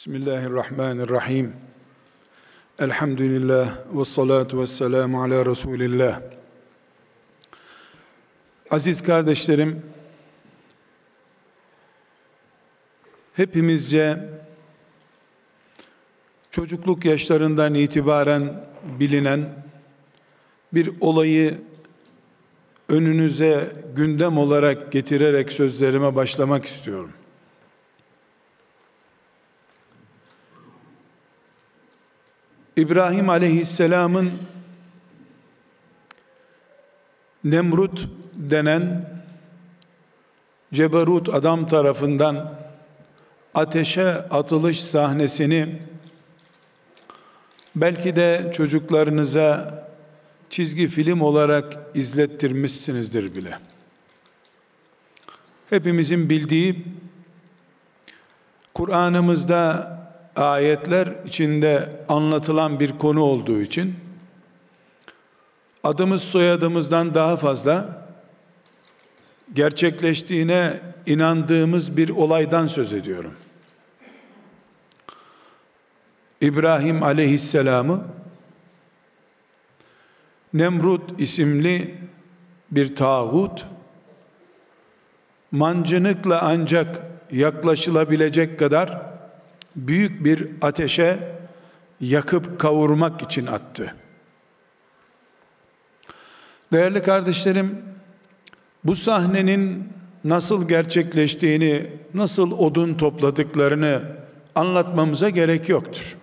Bismillahirrahmanirrahim. 0.00 1.52
Elhamdülillah 2.78 3.78
ve 3.94 4.04
salatu 4.04 4.60
ve 4.60 4.66
selamu 4.66 5.22
ala 5.22 5.46
Resulillah. 5.46 6.20
Aziz 8.70 9.02
kardeşlerim, 9.02 9.82
hepimizce 13.32 14.28
çocukluk 16.50 17.04
yaşlarından 17.04 17.74
itibaren 17.74 18.64
bilinen 19.00 19.64
bir 20.72 20.90
olayı 21.00 21.58
önünüze 22.88 23.72
gündem 23.96 24.38
olarak 24.38 24.92
getirerek 24.92 25.52
sözlerime 25.52 26.14
başlamak 26.14 26.64
istiyorum. 26.64 27.12
İbrahim 32.76 33.28
aleyhisselamın 33.28 34.32
Nemrut 37.44 38.08
denen 38.34 39.10
ceberut 40.72 41.28
adam 41.28 41.68
tarafından 41.68 42.54
ateşe 43.54 44.08
atılış 44.08 44.84
sahnesini 44.84 45.78
belki 47.76 48.16
de 48.16 48.52
çocuklarınıza 48.54 49.80
çizgi 50.50 50.88
film 50.88 51.20
olarak 51.20 51.78
izlettirmişsinizdir 51.94 53.34
bile. 53.34 53.58
Hepimizin 55.70 56.30
bildiği 56.30 56.84
Kur'an'ımızda 58.74 59.99
ayetler 60.44 61.08
içinde 61.26 61.88
anlatılan 62.08 62.80
bir 62.80 62.98
konu 62.98 63.22
olduğu 63.22 63.60
için 63.60 63.96
adımız 65.84 66.22
soyadımızdan 66.22 67.14
daha 67.14 67.36
fazla 67.36 68.06
gerçekleştiğine 69.54 70.80
inandığımız 71.06 71.96
bir 71.96 72.08
olaydan 72.08 72.66
söz 72.66 72.92
ediyorum. 72.92 73.34
İbrahim 76.40 77.02
aleyhisselamı 77.02 78.04
Nemrut 80.54 81.20
isimli 81.20 81.94
bir 82.70 82.94
tağut 82.94 83.66
mancınıkla 85.52 86.42
ancak 86.42 87.00
yaklaşılabilecek 87.32 88.58
kadar 88.58 89.02
büyük 89.76 90.24
bir 90.24 90.48
ateşe 90.62 91.18
yakıp 92.00 92.60
kavurmak 92.60 93.22
için 93.22 93.46
attı. 93.46 93.94
Değerli 96.72 97.02
kardeşlerim, 97.02 97.82
bu 98.84 98.94
sahnenin 98.94 99.88
nasıl 100.24 100.68
gerçekleştiğini, 100.68 101.86
nasıl 102.14 102.52
odun 102.52 102.94
topladıklarını 102.94 104.02
anlatmamıza 104.54 105.28
gerek 105.28 105.68
yoktur. 105.68 106.16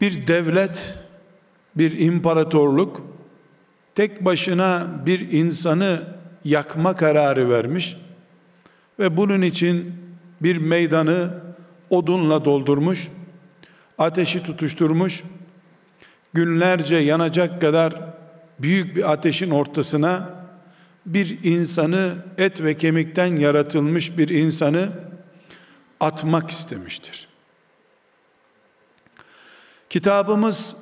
Bir 0.00 0.26
devlet, 0.26 0.94
bir 1.76 1.98
imparatorluk 1.98 3.02
tek 3.94 4.24
başına 4.24 4.88
bir 5.06 5.32
insanı 5.32 6.02
yakma 6.44 6.96
kararı 6.96 7.50
vermiş 7.50 7.96
ve 8.98 9.16
bunun 9.16 9.42
için 9.42 9.94
bir 10.42 10.56
meydanı 10.56 11.30
odunla 11.90 12.44
doldurmuş, 12.44 13.08
ateşi 13.98 14.42
tutuşturmuş, 14.42 15.22
günlerce 16.32 16.96
yanacak 16.96 17.60
kadar 17.60 17.94
büyük 18.58 18.96
bir 18.96 19.12
ateşin 19.12 19.50
ortasına 19.50 20.40
bir 21.06 21.44
insanı 21.44 22.14
et 22.38 22.62
ve 22.62 22.76
kemikten 22.76 23.36
yaratılmış 23.36 24.18
bir 24.18 24.28
insanı 24.28 24.88
atmak 26.00 26.50
istemiştir. 26.50 27.28
Kitabımız, 29.90 30.76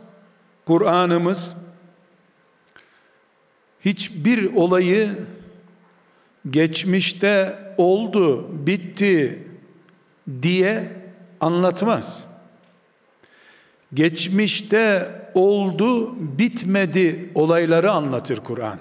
Kur'an'ımız 0.66 1.56
hiçbir 3.84 4.54
olayı 4.54 5.10
geçmişte 6.50 7.58
oldu, 7.76 8.48
bitti 8.66 9.47
diye 10.42 10.92
anlatmaz. 11.40 12.24
Geçmişte 13.94 15.08
oldu, 15.34 16.14
bitmedi 16.38 17.32
olayları 17.34 17.90
anlatır 17.90 18.36
Kur'an. 18.36 18.78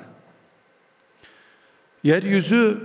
Yeryüzü 2.04 2.78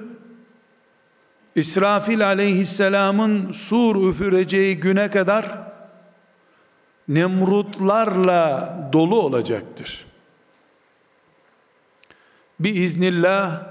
İsrafil 1.55 2.27
aleyhisselamın 2.27 3.53
sur 3.53 4.11
üfüreceği 4.11 4.81
güne 4.81 5.11
kadar 5.11 5.73
Nemrutlarla 7.09 8.79
dolu 8.93 9.23
olacaktır. 9.23 10.07
Biiznillah 12.61 13.63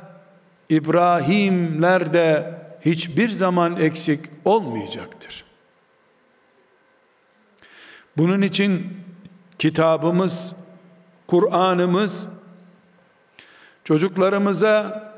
İbrahimler 0.70 2.14
de 2.14 2.61
hiçbir 2.86 3.30
zaman 3.30 3.80
eksik 3.80 4.20
olmayacaktır. 4.46 5.44
Bunun 8.18 8.42
için 8.42 8.98
kitabımız, 9.60 10.54
Kur'an'ımız 11.28 12.28
çocuklarımıza 13.84 15.12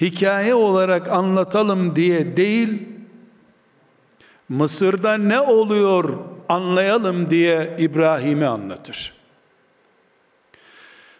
hikaye 0.00 0.54
olarak 0.54 1.08
anlatalım 1.08 1.96
diye 1.96 2.36
değil, 2.36 2.88
Mısır'da 4.48 5.16
ne 5.16 5.40
oluyor 5.40 6.18
anlayalım 6.48 7.30
diye 7.30 7.76
İbrahim'i 7.78 8.46
anlatır. 8.46 9.12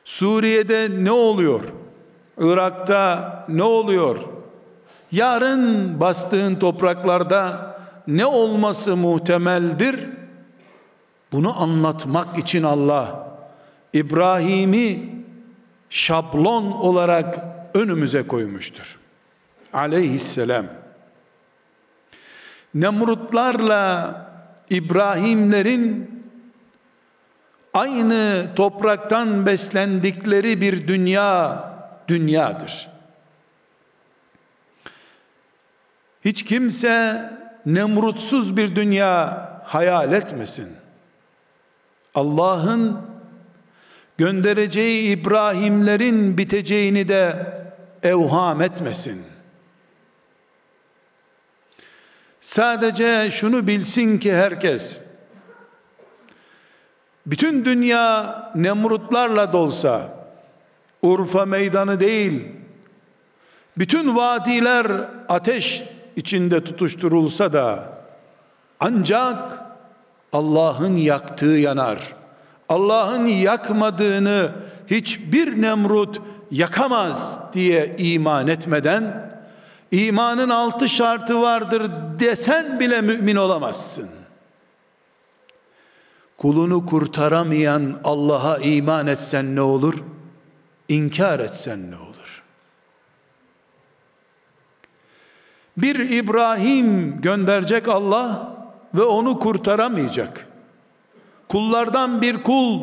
Suriye'de 0.05 1.05
ne 1.05 1.13
oluyor? 1.13 1.63
Irak'ta 2.39 3.47
ne 3.49 3.63
oluyor? 3.63 4.38
Yarın 5.13 6.01
bastığın 6.01 6.55
topraklarda 6.55 7.75
ne 8.07 8.27
olması 8.27 8.97
muhtemeldir? 8.97 10.07
Bunu 11.33 11.63
anlatmak 11.63 12.39
için 12.39 12.63
Allah 12.63 13.29
İbrahim'i 13.93 15.09
şablon 15.91 16.73
olarak 16.73 17.39
önümüze 17.75 18.27
koymuştur. 18.27 18.99
Aleyhisselam. 19.73 20.67
Nemrutlarla 22.75 24.15
İbrahimlerin 24.71 26.11
aynı 27.75 28.47
topraktan 28.57 29.47
beslendikleri 29.47 30.61
bir 30.61 30.89
dünya 30.89 31.65
dünyadır. 32.09 32.98
Hiç 36.25 36.45
kimse 36.45 37.23
nemrutsuz 37.67 38.57
bir 38.57 38.77
dünya 38.77 39.49
hayal 39.65 40.13
etmesin. 40.13 40.69
Allah'ın 42.15 43.01
göndereceği 44.19 45.17
İbrahimlerin 45.17 46.39
biteceğini 46.39 47.09
de 47.09 47.53
evham 48.03 48.63
etmesin. 48.63 49.23
Sadece 52.41 53.31
şunu 53.31 53.67
bilsin 53.67 54.19
ki 54.19 54.35
herkes 54.35 55.01
bütün 57.27 57.65
dünya 57.65 58.53
Nemrutlarla 58.55 59.53
dolsa 59.53 60.27
Urfa 61.03 61.45
meydanı 61.47 62.01
değil 62.01 62.49
bütün 63.79 64.17
vadiler 64.17 64.87
ateş 65.29 65.83
içinde 66.19 66.65
tutuşturulsa 66.65 67.53
da 67.53 67.85
ancak 68.81 69.59
Allah'ın 70.33 70.97
yaktığı 70.97 71.47
yanar. 71.47 72.15
Allah'ın 72.69 73.27
yakmadığını 73.27 74.53
hiçbir 74.87 75.63
Nemrut 75.63 76.21
yakamaz 76.51 77.39
diye 77.55 77.97
iman 77.99 78.49
etmeden 78.49 79.31
imanın 79.91 80.51
altı 80.51 80.89
şartı 80.89 81.41
vardır 81.41 81.91
desen 82.21 82.81
bile 82.81 83.01
mümin 83.01 83.37
olamazsın. 83.37 84.09
Kulunu 86.37 86.87
kurtaramayan 86.87 88.01
Allah'a 88.05 88.59
iman 88.59 89.07
etsen 89.07 89.57
ne 89.57 89.61
olur? 89.61 89.95
İnkar 90.89 91.41
etsen 91.41 91.91
ne 91.91 91.97
olur? 91.97 92.08
Bir 95.83 96.11
İbrahim 96.11 97.21
gönderecek 97.21 97.89
Allah 97.89 98.53
ve 98.95 99.03
onu 99.03 99.39
kurtaramayacak. 99.39 100.47
Kullardan 101.49 102.23
bir 102.23 102.43
kul, 102.43 102.81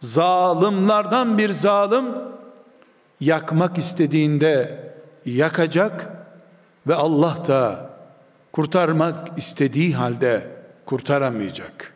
zalimlerden 0.00 1.38
bir 1.38 1.50
zalim 1.50 2.04
yakmak 3.20 3.78
istediğinde 3.78 4.80
yakacak 5.24 6.08
ve 6.86 6.94
Allah 6.94 7.36
da 7.46 7.90
kurtarmak 8.52 9.28
istediği 9.38 9.94
halde 9.94 10.50
kurtaramayacak. 10.86 11.92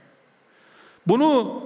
Bunu 1.06 1.62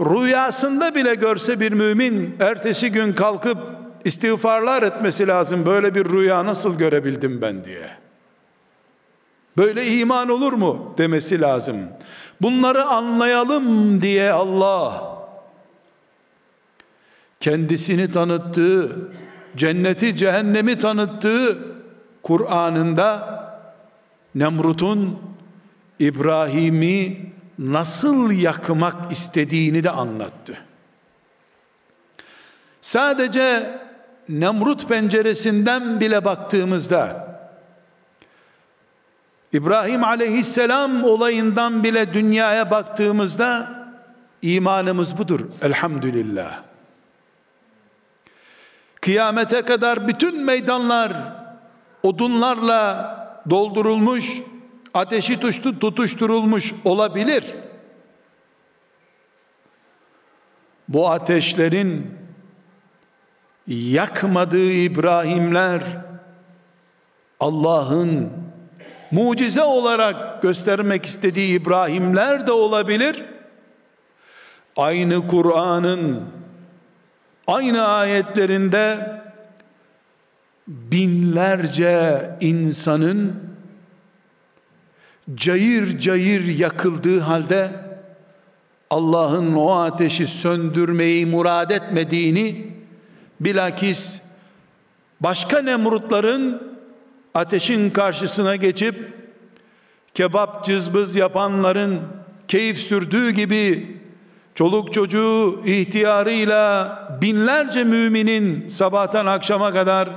rüyasında 0.00 0.94
bile 0.94 1.14
görse 1.14 1.60
bir 1.60 1.72
mümin 1.72 2.36
ertesi 2.40 2.92
gün 2.92 3.12
kalkıp 3.12 3.58
istiğfarlar 4.04 4.82
etmesi 4.82 5.26
lazım. 5.26 5.66
Böyle 5.66 5.94
bir 5.94 6.04
rüya 6.04 6.46
nasıl 6.46 6.78
görebildim 6.78 7.40
ben 7.40 7.64
diye. 7.64 7.90
Böyle 9.56 9.86
iman 9.86 10.28
olur 10.28 10.52
mu 10.52 10.94
demesi 10.98 11.40
lazım. 11.40 11.76
Bunları 12.40 12.84
anlayalım 12.84 14.00
diye 14.02 14.32
Allah 14.32 15.10
kendisini 17.40 18.12
tanıttığı, 18.12 18.96
cenneti 19.56 20.16
cehennemi 20.16 20.78
tanıttığı 20.78 21.58
Kur'an'ında 22.22 23.40
Nemrut'un 24.34 25.18
İbrahim'i 25.98 27.32
nasıl 27.58 28.30
yakmak 28.30 29.12
istediğini 29.12 29.84
de 29.84 29.90
anlattı. 29.90 30.58
Sadece 32.82 33.78
Nemrut 34.30 34.88
penceresinden 34.88 36.00
bile 36.00 36.24
baktığımızda 36.24 37.30
İbrahim 39.52 40.04
aleyhisselam 40.04 41.04
olayından 41.04 41.84
bile 41.84 42.12
dünyaya 42.12 42.70
baktığımızda 42.70 43.70
imanımız 44.42 45.18
budur 45.18 45.40
elhamdülillah. 45.62 46.62
Kıyamete 49.00 49.62
kadar 49.62 50.08
bütün 50.08 50.44
meydanlar 50.44 51.12
odunlarla 52.02 53.10
doldurulmuş, 53.50 54.42
ateşi 54.94 55.40
tuştu, 55.40 55.78
tutuşturulmuş 55.78 56.74
olabilir. 56.84 57.44
Bu 60.88 61.10
ateşlerin 61.10 62.19
yakmadığı 63.66 64.72
İbrahimler 64.72 65.82
Allah'ın 67.40 68.30
mucize 69.10 69.62
olarak 69.62 70.42
göstermek 70.42 71.06
istediği 71.06 71.60
İbrahimler 71.60 72.46
de 72.46 72.52
olabilir. 72.52 73.24
Aynı 74.76 75.26
Kur'an'ın 75.26 76.20
aynı 77.46 77.86
ayetlerinde 77.86 79.20
binlerce 80.68 82.20
insanın 82.40 83.50
cayır 85.34 85.98
cayır 85.98 86.58
yakıldığı 86.58 87.20
halde 87.20 87.70
Allah'ın 88.90 89.54
o 89.54 89.70
ateşi 89.70 90.26
söndürmeyi 90.26 91.26
murad 91.26 91.70
etmediğini 91.70 92.69
bilakis 93.40 94.20
başka 95.20 95.62
nemrutların 95.62 96.62
ateşin 97.34 97.90
karşısına 97.90 98.56
geçip 98.56 99.12
kebap 100.14 100.64
cızbız 100.64 101.16
yapanların 101.16 102.00
keyif 102.48 102.78
sürdüğü 102.78 103.30
gibi 103.30 103.96
çoluk 104.54 104.92
çocuğu 104.92 105.62
ihtiyarıyla 105.64 107.18
binlerce 107.22 107.84
müminin 107.84 108.68
sabahtan 108.68 109.26
akşama 109.26 109.72
kadar 109.72 110.08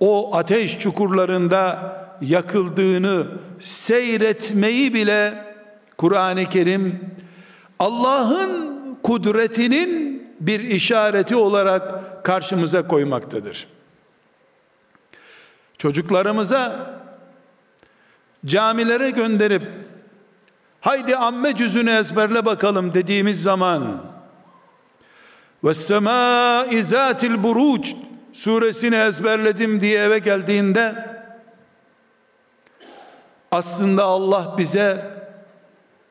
o 0.00 0.36
ateş 0.36 0.78
çukurlarında 0.78 1.78
yakıldığını 2.20 3.26
seyretmeyi 3.58 4.94
bile 4.94 5.44
Kur'an-ı 5.96 6.46
Kerim 6.46 7.00
Allah'ın 7.78 8.74
kudretinin 9.02 10.22
bir 10.40 10.60
işareti 10.60 11.36
olarak 11.36 12.13
karşımıza 12.24 12.88
koymaktadır. 12.88 13.66
Çocuklarımıza 15.78 16.90
camilere 18.46 19.10
gönderip 19.10 19.62
haydi 20.80 21.16
amme 21.16 21.56
cüzünü 21.56 21.90
ezberle 21.90 22.46
bakalım 22.46 22.94
dediğimiz 22.94 23.42
zaman 23.42 24.02
ve 25.64 25.74
sema 25.74 26.66
izatil 26.70 27.42
buruç 27.42 27.94
suresini 28.32 28.96
ezberledim 28.96 29.80
diye 29.80 29.98
eve 29.98 30.18
geldiğinde 30.18 30.94
aslında 33.50 34.04
Allah 34.04 34.54
bize 34.58 35.14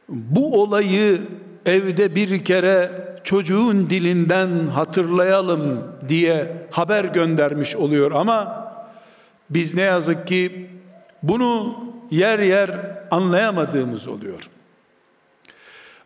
bu 0.10 0.62
olayı 0.62 1.21
evde 1.65 2.15
bir 2.15 2.45
kere 2.45 3.12
çocuğun 3.24 3.90
dilinden 3.90 4.68
hatırlayalım 4.68 5.92
diye 6.08 6.68
haber 6.72 7.06
göndermiş 7.06 7.75
oluyor 7.75 8.12
ama 8.12 8.64
biz 9.50 9.75
ne 9.75 9.81
yazık 9.81 10.28
ki 10.28 10.70
bunu 11.24 11.78
yer 12.12 12.40
yer 12.40 12.98
anlayamadığımız 13.12 14.08
oluyor. 14.08 14.50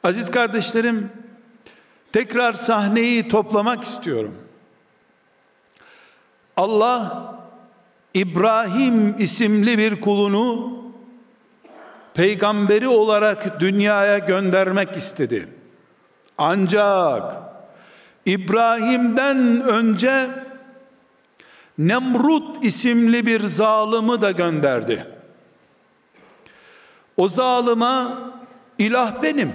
Aziz 0.03 0.31
kardeşlerim, 0.31 1.09
tekrar 2.13 2.53
sahneyi 2.53 3.27
toplamak 3.29 3.83
istiyorum. 3.83 4.35
Allah 6.57 7.33
İbrahim 8.13 9.15
isimli 9.19 9.77
bir 9.77 10.01
kulunu 10.01 10.77
peygamberi 12.13 12.87
olarak 12.87 13.59
dünyaya 13.59 14.17
göndermek 14.17 14.97
istedi. 14.97 15.56
Ancak 16.37 17.33
İbrahim'den 18.25 19.61
önce 19.61 20.29
Nemrut 21.77 22.65
isimli 22.65 23.25
bir 23.25 23.43
zalımı 23.43 24.21
da 24.21 24.31
gönderdi. 24.31 25.07
O 27.17 27.27
zalıma 27.29 28.17
ilah 28.77 29.23
benim. 29.23 29.53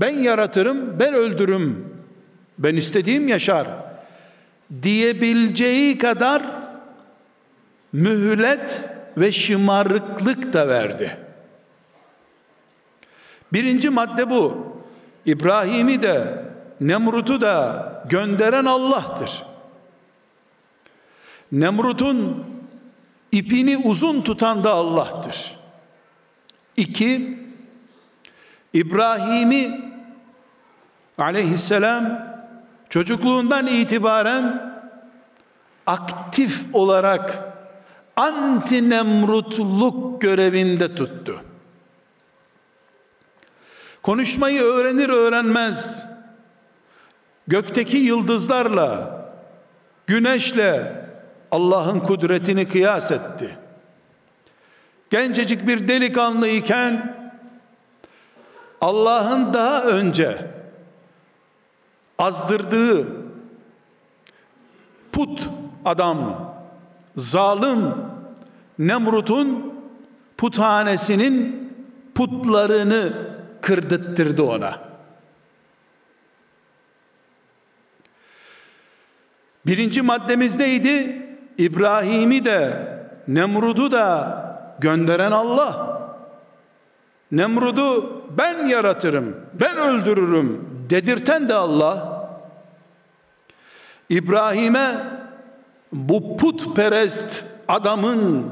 Ben 0.00 0.14
yaratırım, 0.18 1.00
ben 1.00 1.14
öldürürüm. 1.14 1.96
Ben 2.58 2.76
istediğim 2.76 3.28
yaşar 3.28 3.68
diyebileceği 4.82 5.98
kadar 5.98 6.42
mühlet 7.92 8.84
ve 9.16 9.32
şımarıklık 9.32 10.52
da 10.52 10.68
verdi. 10.68 11.16
Birinci 13.52 13.90
madde 13.90 14.30
bu. 14.30 14.75
İbrahim'i 15.26 16.02
de 16.02 16.44
Nemrut'u 16.80 17.40
da 17.40 17.92
gönderen 18.08 18.64
Allah'tır. 18.64 19.42
Nemrut'un 21.52 22.44
ipini 23.32 23.76
uzun 23.76 24.22
tutan 24.22 24.64
da 24.64 24.72
Allah'tır. 24.72 25.56
İki, 26.76 27.38
İbrahim'i 28.72 29.80
aleyhisselam 31.18 32.26
çocukluğundan 32.88 33.66
itibaren 33.66 34.72
aktif 35.86 36.74
olarak 36.74 37.38
anti 38.16 38.90
nemrutluk 38.90 40.22
görevinde 40.22 40.94
tuttu. 40.94 41.42
Konuşmayı 44.06 44.62
öğrenir 44.62 45.08
öğrenmez 45.08 46.08
gökteki 47.48 47.96
yıldızlarla, 47.96 49.20
güneşle 50.06 51.04
Allah'ın 51.50 52.00
kudretini 52.00 52.68
kıyas 52.68 53.10
etti. 53.10 53.58
Gencecik 55.10 55.66
bir 55.66 55.88
delikanlı 55.88 56.48
iken 56.48 57.16
Allah'ın 58.80 59.54
daha 59.54 59.84
önce 59.84 60.50
azdırdığı 62.18 63.06
put 65.12 65.48
adam, 65.84 66.50
zalim 67.16 67.94
Nemrut'un 68.78 69.74
puthanesinin 70.36 71.72
putlarını 72.14 73.25
kırdıttırdı 73.62 74.42
ona. 74.42 74.80
Birinci 79.66 80.02
maddemiz 80.02 80.56
neydi? 80.56 81.22
İbrahim'i 81.58 82.44
de 82.44 82.88
Nemrud'u 83.28 83.92
da 83.92 84.46
gönderen 84.78 85.32
Allah. 85.32 85.96
Nemrud'u 87.32 88.22
ben 88.38 88.66
yaratırım, 88.66 89.36
ben 89.54 89.76
öldürürüm 89.76 90.68
dedirten 90.90 91.48
de 91.48 91.54
Allah. 91.54 92.16
İbrahim'e 94.08 94.96
bu 95.92 96.36
putperest 96.36 97.44
adamın 97.68 98.50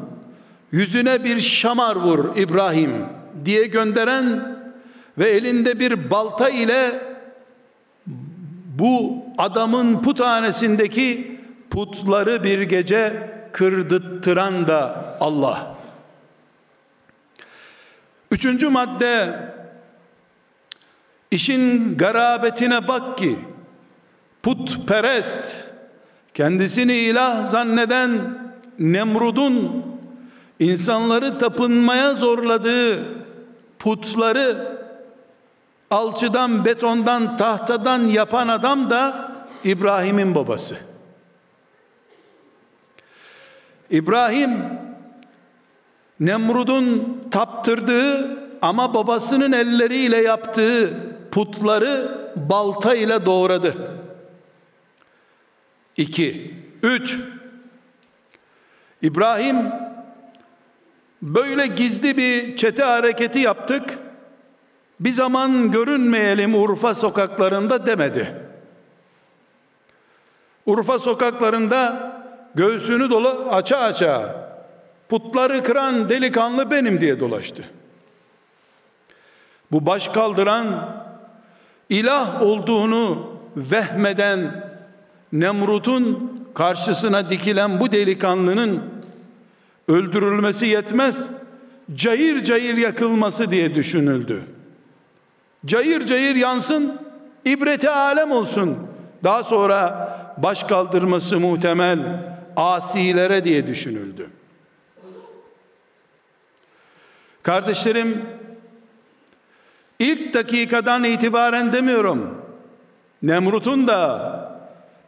yüzüne 0.73 1.25
bir 1.25 1.41
şamar 1.41 1.97
vur 1.97 2.37
İbrahim 2.37 2.93
diye 3.45 3.67
gönderen 3.67 4.54
ve 5.19 5.31
elinde 5.31 5.81
bir 5.81 6.11
balta 6.11 6.49
ile 6.49 7.01
bu 8.79 9.25
adamın 9.39 10.03
puthanesindeki 10.03 11.41
putları 11.71 12.45
bir 12.45 12.61
gece 12.61 13.31
kırdırttıran 13.53 14.67
da 14.67 15.17
Allah. 15.21 15.75
Üçüncü 18.31 18.69
madde 18.69 19.39
işin 21.31 21.97
garabetine 21.99 22.89
bak 22.89 23.19
ki 23.19 23.39
putperest 24.43 25.57
kendisini 26.35 26.95
ilah 26.95 27.45
zanneden 27.45 28.11
Nemrud'un 28.79 29.85
insanları 30.59 31.39
tapınmaya 31.39 32.15
zorladığı 32.15 33.05
putları 33.79 34.74
alçıdan, 35.95 36.65
betondan, 36.65 37.37
tahtadan 37.37 38.01
yapan 38.07 38.49
adam 38.49 38.91
da 38.91 39.33
İbrahim'in 39.65 40.35
babası. 40.35 40.77
İbrahim 43.91 44.59
Nemrud'un 46.21 47.19
taptırdığı 47.31 48.39
ama 48.63 48.95
babasının 48.95 49.53
elleriyle 49.53 50.17
yaptığı 50.17 50.95
putları 51.31 52.19
balta 52.37 52.95
ile 52.95 53.27
doğradı. 53.27 53.75
İki. 55.97 56.55
Üç. 56.83 57.19
İbrahim 59.03 59.57
böyle 61.23 61.67
gizli 61.67 62.17
bir 62.17 62.57
çete 62.57 62.83
hareketi 62.85 63.39
yaptık. 63.39 63.99
Bir 65.05 65.11
zaman 65.11 65.71
görünmeyelim 65.71 66.55
Urfa 66.55 66.95
sokaklarında 66.95 67.87
demedi. 67.87 68.35
Urfa 70.67 70.99
sokaklarında 70.99 72.13
göğsünü 72.55 73.11
dolu 73.11 73.47
aça 73.51 73.77
aça 73.77 74.45
putları 75.09 75.63
kıran 75.63 76.09
delikanlı 76.09 76.71
benim 76.71 77.01
diye 77.01 77.21
dolaştı. 77.21 77.65
Bu 79.73 79.87
baş 79.87 80.09
kaldıran 80.09 80.97
ilah 81.89 82.43
olduğunu 82.43 83.31
vehmeden 83.57 84.65
Nemrut'un 85.33 86.33
karşısına 86.55 87.31
dikilen 87.31 87.81
bu 87.81 87.93
delikanlının 87.93 88.83
öldürülmesi 89.89 90.67
yetmez 90.67 91.27
cayır 91.95 92.45
cayır 92.45 92.77
yakılması 92.77 93.51
diye 93.51 93.75
düşünüldü. 93.75 94.45
Cayır 95.67 96.07
cayır 96.07 96.37
yansın, 96.37 97.01
ibreti 97.45 97.91
alem 97.91 98.33
olsun. 98.33 98.79
Daha 99.25 99.45
sonra 99.45 100.11
baş 100.39 100.63
kaldırması 100.63 101.41
muhtemel 101.41 101.99
asilere 102.57 103.45
diye 103.45 103.67
düşünüldü. 103.67 104.31
Kardeşlerim, 107.43 108.23
ilk 109.99 110.35
dakikadan 110.35 111.05
itibaren 111.05 111.73
demiyorum. 111.73 112.45
Nemrut'un 113.23 113.87
da 113.87 114.35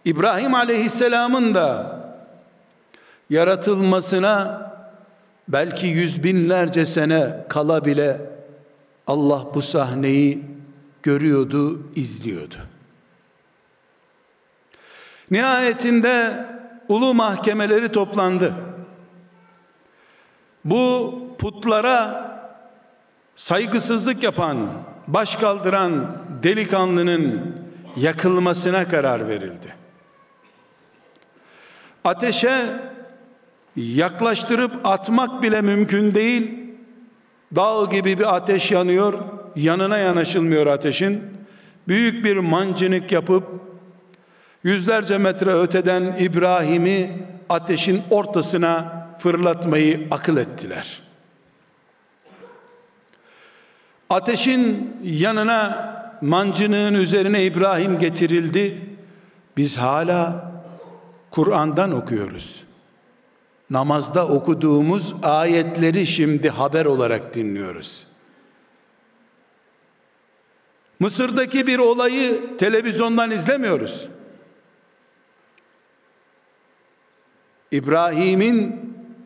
İbrahim 0.05 0.55
Aleyhisselam'ın 0.55 1.55
da 1.55 1.97
yaratılmasına 3.31 4.67
belki 5.49 5.87
yüz 5.87 6.25
binlerce 6.25 6.87
sene 6.87 7.45
kala 7.49 7.85
bile 7.85 8.36
Allah 9.07 9.55
bu 9.55 9.63
sahneyi 9.63 10.45
görüyordu, 11.03 11.83
izliyordu. 11.95 12.57
Nihayetinde 15.31 16.47
ulu 16.89 17.15
mahkemeleri 17.15 17.89
toplandı. 17.89 18.55
Bu 20.65 21.15
putlara 21.39 22.27
saygısızlık 23.35 24.23
yapan, 24.23 24.69
baş 25.07 25.37
kaldıran 25.37 26.23
delikanlının 26.43 27.57
yakılmasına 27.97 28.89
karar 28.89 29.29
verildi. 29.29 29.75
Ateşe 32.05 32.67
yaklaştırıp 33.77 34.87
atmak 34.87 35.43
bile 35.43 35.61
mümkün 35.61 36.15
değil. 36.15 36.66
Dağ 37.55 37.85
gibi 37.91 38.19
bir 38.19 38.37
ateş 38.37 38.71
yanıyor, 38.71 39.15
yanına 39.57 39.99
yanaşılmıyor 39.99 40.67
ateşin. 40.67 41.23
Büyük 41.89 42.25
bir 42.25 42.37
mancınık 42.37 43.13
yapıp 43.13 43.45
yüzlerce 44.65 45.19
metre 45.19 45.55
öteden 45.55 46.17
İbrahim'i 46.19 47.11
ateşin 47.49 48.03
ortasına 48.11 49.07
fırlatmayı 49.19 50.09
akıl 50.11 50.37
ettiler. 50.37 51.01
Ateşin 54.11 54.97
yanına 55.05 55.93
mancınığın 56.21 56.95
üzerine 56.95 57.45
İbrahim 57.45 57.99
getirildi. 57.99 58.81
Biz 59.57 59.79
hala 59.79 60.53
Kur'an'dan 61.31 61.93
okuyoruz. 61.93 62.66
Namazda 63.71 64.29
okuduğumuz 64.29 65.15
ayetleri 65.23 66.07
şimdi 66.07 66.51
haber 66.51 66.85
olarak 66.85 67.35
dinliyoruz. 67.35 68.07
Mısır'daki 71.01 71.67
bir 71.67 71.79
olayı 71.79 72.57
televizyondan 72.57 73.31
izlemiyoruz. 73.31 74.09
İbrahim'in 77.71 78.81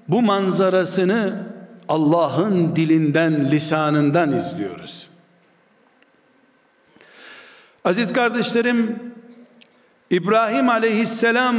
bu 0.08 0.22
manzarasını 0.22 1.46
Allah'ın 1.88 2.76
dilinden, 2.76 3.50
lisanından 3.50 4.32
izliyoruz. 4.32 5.08
Aziz 7.84 8.12
kardeşlerim, 8.12 8.98
İbrahim 10.10 10.68
aleyhisselam 10.68 11.56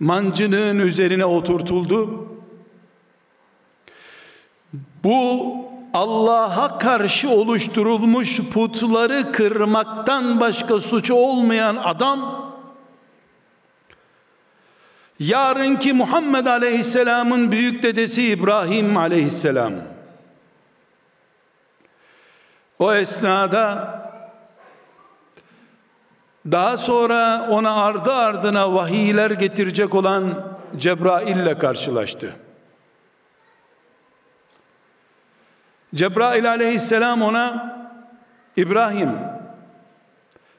mancınığın 0.00 0.78
üzerine 0.78 1.24
oturtuldu. 1.24 2.28
Bu 5.04 5.56
Allah'a 5.94 6.78
karşı 6.78 7.30
oluşturulmuş 7.30 8.40
putları 8.50 9.32
kırmaktan 9.32 10.40
başka 10.40 10.80
suçu 10.80 11.14
olmayan 11.14 11.76
adam 11.76 12.44
yarınki 15.18 15.92
Muhammed 15.92 16.46
Aleyhisselam'ın 16.46 17.52
büyük 17.52 17.82
dedesi 17.82 18.22
İbrahim 18.22 18.96
Aleyhisselam 18.96 19.72
o 22.78 22.94
esnada 22.94 24.03
daha 26.50 26.76
sonra 26.76 27.48
ona 27.50 27.74
ardı 27.74 28.12
ardına 28.12 28.74
vahiyler 28.74 29.30
getirecek 29.30 29.94
olan 29.94 30.54
Cebrail 30.76 31.36
ile 31.36 31.58
karşılaştı. 31.58 32.36
Cebrail 35.94 36.50
aleyhisselam 36.50 37.22
ona 37.22 37.74
İbrahim 38.56 39.10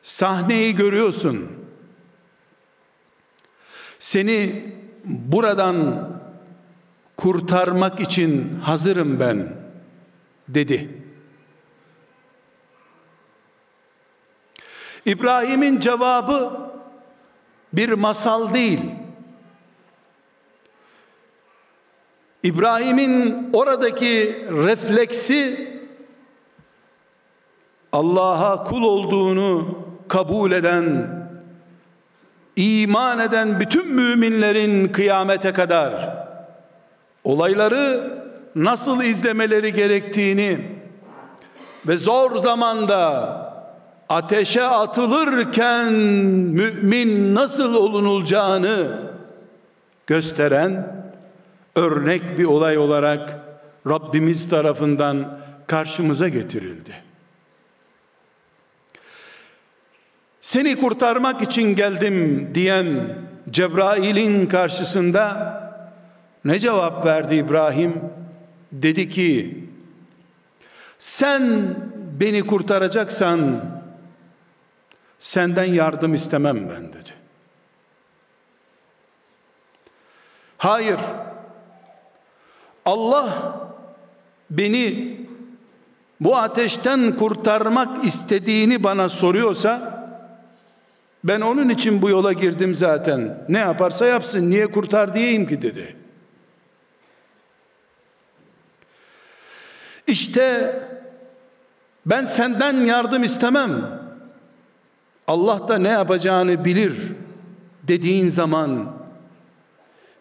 sahneyi 0.02 0.76
görüyorsun. 0.76 1.52
Seni 4.00 4.66
buradan 5.06 5.76
kurtarmak 7.18 8.00
için 8.00 8.60
hazırım 8.64 9.20
ben 9.20 9.56
dedi. 10.48 11.05
İbrahim'in 15.06 15.80
cevabı 15.80 16.52
bir 17.74 17.90
masal 17.90 18.54
değil. 18.54 18.82
İbrahim'in 22.44 23.50
oradaki 23.54 24.46
refleksi 24.50 25.72
Allah'a 27.92 28.64
kul 28.64 28.84
olduğunu 28.84 29.80
kabul 30.08 30.52
eden, 30.52 31.10
iman 32.56 33.20
eden 33.20 33.60
bütün 33.60 33.88
müminlerin 33.88 34.88
kıyamete 34.88 35.54
kadar 35.54 36.26
olayları 37.24 38.14
nasıl 38.56 39.04
izlemeleri 39.04 39.74
gerektiğini 39.74 40.60
ve 41.88 41.98
zor 41.98 42.38
zamanda 42.38 43.55
ateşe 44.10 44.64
atılırken 44.64 45.94
mümin 45.94 47.36
nasıl 47.36 47.74
olunulacağını 47.74 49.02
gösteren 50.08 51.06
örnek 51.76 52.40
bir 52.40 52.46
olay 52.46 52.78
olarak 52.78 53.40
Rabbimiz 53.88 54.50
tarafından 54.50 55.40
karşımıza 55.68 56.28
getirildi. 56.28 56.94
Seni 60.42 60.76
kurtarmak 60.76 61.42
için 61.42 61.76
geldim 61.76 62.50
diyen 62.56 62.86
Cebrail'in 63.50 64.46
karşısında 64.46 65.56
ne 66.46 66.60
cevap 66.60 67.06
verdi 67.06 67.36
İbrahim? 67.36 67.94
Dedi 68.72 69.10
ki 69.10 69.64
sen 71.00 71.76
beni 72.20 72.42
kurtaracaksan 72.42 73.62
senden 75.20 75.66
yardım 75.66 76.14
istemem 76.14 76.70
ben 76.70 76.94
dedi. 76.94 77.10
Hayır. 80.58 81.00
Allah 82.86 83.60
beni 84.50 85.18
bu 86.20 86.38
ateşten 86.38 87.16
kurtarmak 87.16 88.06
istediğini 88.06 88.84
bana 88.84 89.10
soruyorsa 89.10 89.96
ben 91.24 91.42
onun 91.42 91.70
için 91.70 92.02
bu 92.02 92.10
yola 92.10 92.34
girdim 92.34 92.76
zaten. 92.76 93.46
Ne 93.50 93.58
yaparsa 93.58 94.06
yapsın 94.06 94.50
niye 94.50 94.72
kurtar 94.72 95.14
diyeyim 95.14 95.48
ki 95.48 95.62
dedi. 95.62 95.96
İşte 100.08 100.76
ben 102.06 102.26
senden 102.26 102.86
yardım 102.86 103.24
istemem. 103.24 104.05
Allah 105.28 105.68
da 105.68 105.78
ne 105.78 105.90
yapacağını 105.90 106.66
bilir 106.66 106.94
dediğin 107.84 108.30
zaman 108.30 108.96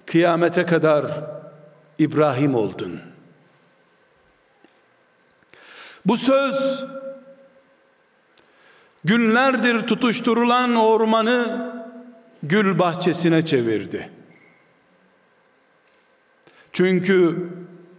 kıyamete 0.07 0.67
kadar 0.67 1.25
İbrahim 1.99 2.55
oldun. 2.55 3.01
Bu 6.07 6.17
söz 6.17 6.85
günlerdir 9.05 9.87
tutuşturulan 9.87 10.75
ormanı 10.77 11.73
gül 12.43 12.79
bahçesine 12.79 13.47
çevirdi. 13.47 14.11
Çünkü 16.73 17.49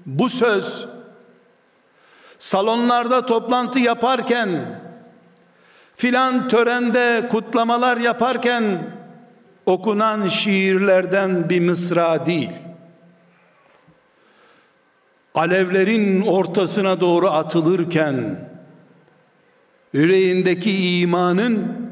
bu 0.06 0.30
söz 0.30 0.86
salonlarda 2.40 3.26
toplantı 3.26 3.80
yaparken 3.80 4.82
filan 5.98 6.48
törende 6.48 7.28
kutlamalar 7.32 7.98
yaparken 7.98 8.64
okunan 9.66 10.28
şiirlerden 10.28 11.50
bir 11.50 11.60
mısra 11.60 12.26
değil. 12.26 12.52
Alevlerin 15.36 16.22
ortasına 16.22 17.00
doğru 17.00 17.30
atılırken 17.30 18.40
yüreğindeki 19.94 21.00
imanın 21.00 21.86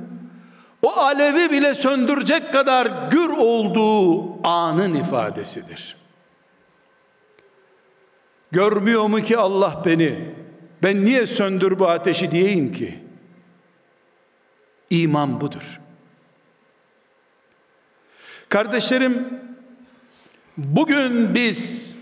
o 0.81 0.91
alevi 0.91 1.51
bile 1.51 1.73
söndürecek 1.73 2.51
kadar 2.51 3.09
gür 3.11 3.29
olduğu 3.29 4.47
anın 4.47 4.93
ifadesidir. 4.93 5.95
Görmüyor 8.51 9.05
mu 9.05 9.21
ki 9.21 9.37
Allah 9.37 9.81
beni? 9.85 10.33
Ben 10.83 11.05
niye 11.05 11.27
söndür 11.27 11.79
bu 11.79 11.87
ateşi 11.87 12.31
diyeyim 12.31 12.71
ki? 12.71 13.02
İman 14.93 15.41
budur. 15.41 15.79
Kardeşlerim, 18.49 19.39
bugün 20.57 21.35
biz 21.35 21.93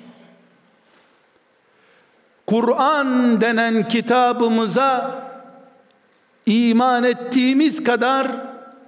Kur'an 2.48 3.42
denen 3.42 3.88
kitabımıza 3.88 5.22
iman 6.46 7.04
ettiğimiz 7.04 7.84
kadar 7.84 8.28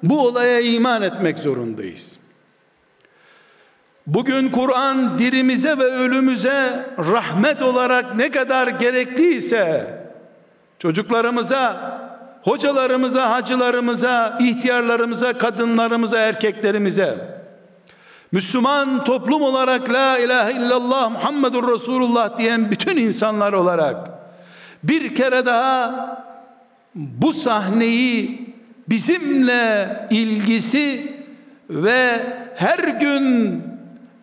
bu 0.04 0.28
olaya 0.28 0.60
iman 0.60 1.02
etmek 1.02 1.40
zorundayız. 1.40 2.20
Bugün 4.08 4.50
Kur'an 4.50 5.20
dirimize 5.20 5.78
ve 5.78 5.84
ölümüze 5.84 6.90
rahmet 6.98 7.62
olarak 7.62 8.16
ne 8.16 8.32
kadar 8.32 8.68
gerekliyse 8.68 9.88
çocuklarımıza, 10.80 12.03
hocalarımıza, 12.44 13.30
hacılarımıza, 13.30 14.38
ihtiyarlarımıza, 14.42 15.34
kadınlarımıza, 15.34 16.20
erkeklerimize. 16.20 17.18
Müslüman 18.32 19.04
toplum 19.04 19.42
olarak 19.42 19.90
la 19.90 20.18
ilahe 20.18 20.54
illallah 20.54 21.12
Muhammedur 21.12 21.74
Resulullah 21.74 22.38
diyen 22.38 22.72
bütün 22.72 22.98
insanlar 22.98 23.54
olarak 23.54 24.10
bir 24.84 25.16
kere 25.16 25.46
daha 25.46 26.10
bu 26.96 27.34
sahneyi 27.34 28.50
bizimle 28.90 30.08
ilgisi 30.10 31.14
ve 31.70 32.20
her 32.56 32.80
gün 32.80 33.62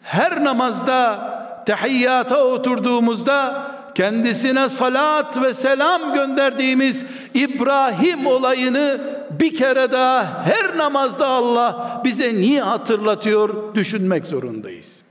her 0.03 0.45
namazda 0.45 1.31
tehiyyata 1.67 2.45
oturduğumuzda 2.45 3.70
kendisine 3.95 4.69
salat 4.69 5.43
ve 5.43 5.55
selam 5.55 6.15
gönderdiğimiz 6.15 7.05
İbrahim 7.35 8.27
olayını 8.27 9.01
bir 9.31 9.57
kere 9.57 9.93
daha 9.93 10.47
her 10.47 10.79
namazda 10.79 11.27
Allah 11.27 12.01
bize 12.05 12.35
niye 12.35 12.63
hatırlatıyor 12.63 13.75
düşünmek 13.75 14.27
zorundayız. 14.27 15.03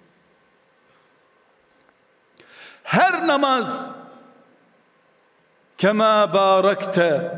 Her 2.84 3.28
namaz 3.28 3.92
kema 5.78 6.34
barakte 6.34 7.32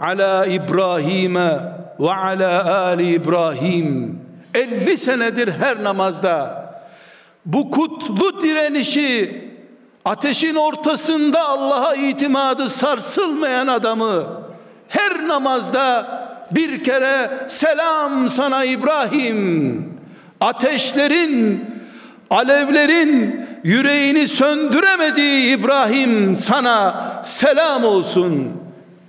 ala 0.00 0.46
İbrahim 0.46 1.34
ve 2.00 2.12
ala 2.12 2.74
ali 2.74 3.14
İbrahim 3.14 4.20
50 4.54 4.98
senedir 4.98 5.48
her 5.52 5.84
namazda 5.84 6.62
bu 7.46 7.70
kutlu 7.70 8.42
direnişi 8.42 9.51
ateşin 10.04 10.54
ortasında 10.54 11.48
Allah'a 11.48 11.94
itimadı 11.94 12.68
sarsılmayan 12.68 13.66
adamı 13.66 14.26
her 14.88 15.28
namazda 15.28 16.06
bir 16.50 16.84
kere 16.84 17.30
selam 17.48 18.30
sana 18.30 18.64
İbrahim 18.64 19.88
ateşlerin 20.40 21.64
alevlerin 22.30 23.40
yüreğini 23.64 24.28
söndüremediği 24.28 25.58
İbrahim 25.58 26.36
sana 26.36 27.12
selam 27.24 27.84
olsun 27.84 28.52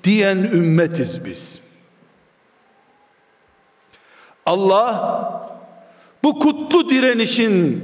diyen 0.04 0.38
ümmetiz 0.38 1.26
biz. 1.26 1.60
Allah 4.46 5.24
bu 6.24 6.40
kutlu 6.40 6.90
direnişin 6.90 7.84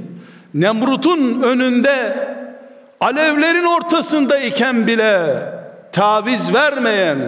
Nemrut'un 0.54 1.42
önünde 1.42 2.29
alevlerin 3.00 3.64
ortasındayken 3.64 4.86
bile 4.86 5.42
taviz 5.92 6.54
vermeyen 6.54 7.18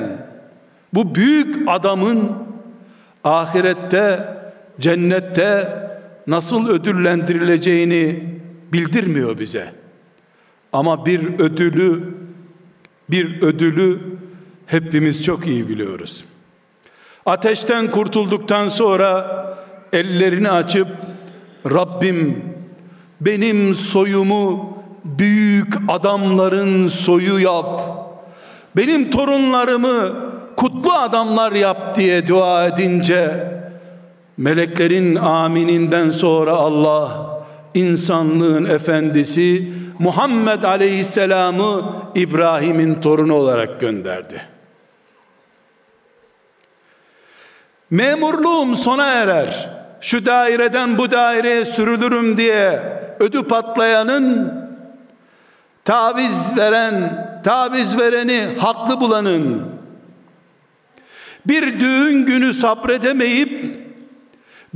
bu 0.95 1.15
büyük 1.15 1.69
adamın 1.69 2.33
ahirette 3.25 4.29
cennette 4.81 5.79
nasıl 6.27 6.69
ödüllendirileceğini 6.69 8.25
bildirmiyor 8.73 9.39
bize. 9.39 9.73
Ama 10.73 11.07
bir 11.07 11.39
ödülü 11.39 12.15
bir 13.11 13.43
ödülü 13.43 13.99
hepimiz 14.67 15.23
çok 15.23 15.47
iyi 15.47 15.69
biliyoruz. 15.69 16.25
Ateşten 17.27 17.91
kurtulduktan 17.91 18.69
sonra 18.69 19.27
ellerini 19.93 20.51
açıp 20.51 20.89
Rabbim 21.71 22.43
benim 23.21 23.75
soyumu 23.75 24.82
büyük 25.23 25.75
adamların 25.89 26.89
soyu 26.89 27.39
yap. 27.39 27.81
Benim 28.77 29.11
torunlarımı 29.11 30.13
kutlu 30.57 30.93
adamlar 30.93 31.53
yap 31.53 31.97
diye 31.97 32.29
dua 32.29 32.67
edince 32.67 33.47
meleklerin 34.37 35.17
amininden 35.17 36.11
sonra 36.11 36.53
Allah 36.53 37.31
insanlığın 37.75 38.65
efendisi 38.65 39.73
Muhammed 39.99 40.63
Aleyhisselam'ı 40.63 41.83
İbrahim'in 42.15 42.95
torunu 42.95 43.35
olarak 43.35 43.81
gönderdi. 43.81 44.43
Memurluğum 47.91 48.77
sona 48.77 49.07
erer. 49.07 49.69
Şu 50.01 50.27
daireden 50.27 50.99
bu 50.99 51.11
daireye 51.11 51.65
sürülürüm 51.65 52.39
diye 52.39 52.83
ödü 53.21 53.43
patlayanın 53.43 54.62
taviz 55.85 56.57
veren, 56.57 57.27
taviz 57.45 57.99
vereni 57.99 58.49
haklı 58.59 59.01
bulanın, 59.01 59.63
bir 61.47 61.81
düğün 61.81 62.27
günü 62.27 62.55
sabredemeyip 62.55 63.83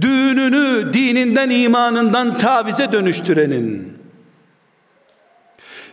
düğününü 0.01 0.93
dininden 0.93 1.51
imanından 1.51 2.39
tavize 2.39 2.93
dönüştürenin. 2.93 3.97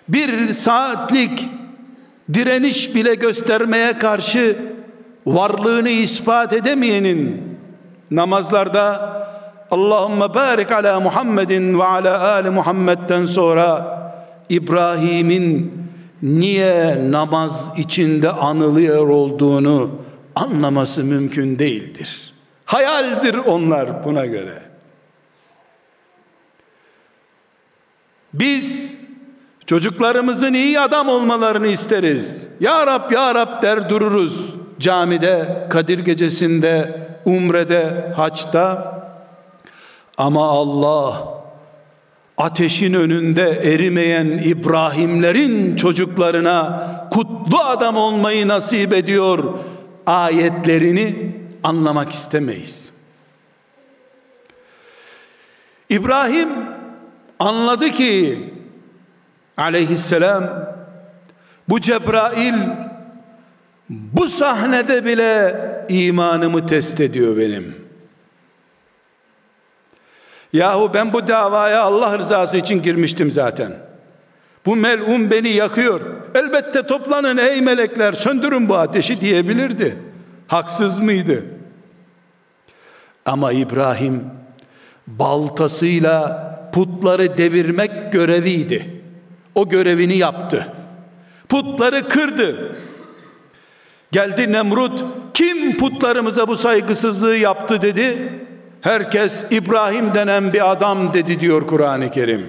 Bir 0.07 0.53
saatlik 0.53 1.49
direniş 2.33 2.95
bile 2.95 3.15
göstermeye 3.15 3.97
karşı 3.97 4.57
varlığını 5.25 5.89
ispat 5.89 6.53
edemeyenin 6.53 7.43
namazlarda 8.11 9.13
Allahümme 9.71 10.33
barik 10.33 10.71
ala 10.71 10.99
Muhammedin 10.99 11.79
ve 11.79 11.83
ala 11.83 12.31
ali 12.31 12.49
Muhammed'den 12.49 13.25
sonra 13.25 13.99
İbrahim'in 14.55 15.73
niye 16.21 16.97
namaz 17.11 17.69
içinde 17.77 18.31
anılıyor 18.31 19.07
olduğunu 19.07 19.91
anlaması 20.35 21.03
mümkün 21.03 21.59
değildir. 21.59 22.33
Hayaldir 22.65 23.35
onlar 23.35 24.05
buna 24.05 24.25
göre. 24.25 24.61
Biz 28.33 28.97
çocuklarımızın 29.65 30.53
iyi 30.53 30.79
adam 30.79 31.09
olmalarını 31.09 31.67
isteriz. 31.67 32.47
Ya 32.59 32.87
Rab 32.87 33.11
ya 33.11 33.35
Rab 33.35 33.63
der 33.63 33.89
dururuz. 33.89 34.53
Camide, 34.79 35.67
Kadir 35.69 35.99
gecesinde, 35.99 37.07
umrede, 37.25 38.13
haçta. 38.15 38.93
Ama 40.17 40.49
Allah 40.49 41.42
ateşin 42.43 42.93
önünde 42.93 43.49
erimeyen 43.49 44.25
İbrahimlerin 44.25 45.75
çocuklarına 45.75 46.87
kutlu 47.11 47.59
adam 47.59 47.97
olmayı 47.97 48.47
nasip 48.47 48.93
ediyor 48.93 49.43
ayetlerini 50.05 51.35
anlamak 51.63 52.11
istemeyiz. 52.11 52.93
İbrahim 55.89 56.49
anladı 57.39 57.89
ki 57.89 58.39
aleyhisselam 59.57 60.43
bu 61.69 61.81
Cebrail 61.81 62.53
bu 63.89 64.29
sahnede 64.29 65.05
bile 65.05 65.55
imanımı 65.89 66.65
test 66.65 66.99
ediyor 66.99 67.37
benim. 67.37 67.82
Yahu 70.53 70.91
ben 70.93 71.13
bu 71.13 71.27
davaya 71.27 71.81
Allah 71.81 72.17
rızası 72.17 72.57
için 72.57 72.81
girmiştim 72.81 73.31
zaten. 73.31 73.73
Bu 74.65 74.75
melun 74.75 75.31
beni 75.31 75.49
yakıyor. 75.49 76.01
Elbette 76.35 76.83
toplanın 76.83 77.37
ey 77.37 77.61
melekler 77.61 78.13
söndürün 78.13 78.69
bu 78.69 78.75
ateşi 78.75 79.21
diyebilirdi. 79.21 79.97
Haksız 80.47 80.99
mıydı? 80.99 81.43
Ama 83.25 83.51
İbrahim 83.51 84.23
baltasıyla 85.07 86.43
putları 86.73 87.37
devirmek 87.37 88.11
göreviydi. 88.11 89.01
O 89.55 89.69
görevini 89.69 90.17
yaptı. 90.17 90.67
Putları 91.49 92.07
kırdı. 92.07 92.75
Geldi 94.11 94.51
Nemrut, 94.51 95.03
kim 95.33 95.77
putlarımıza 95.77 96.47
bu 96.47 96.55
saygısızlığı 96.55 97.35
yaptı 97.35 97.81
dedi. 97.81 98.33
Herkes 98.83 99.51
İbrahim 99.51 100.13
denen 100.13 100.53
bir 100.53 100.71
adam 100.71 101.13
dedi 101.13 101.39
diyor 101.39 101.67
Kur'an-ı 101.67 102.11
Kerim. 102.11 102.47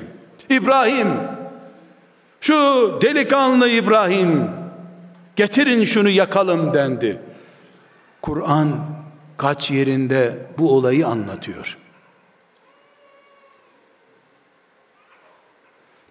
İbrahim, 0.50 1.08
şu 2.40 2.54
delikanlı 3.02 3.68
İbrahim, 3.68 4.50
getirin 5.36 5.84
şunu 5.84 6.08
yakalım 6.08 6.74
dendi. 6.74 7.20
Kur'an 8.22 8.68
kaç 9.36 9.70
yerinde 9.70 10.38
bu 10.58 10.76
olayı 10.76 11.06
anlatıyor. 11.06 11.78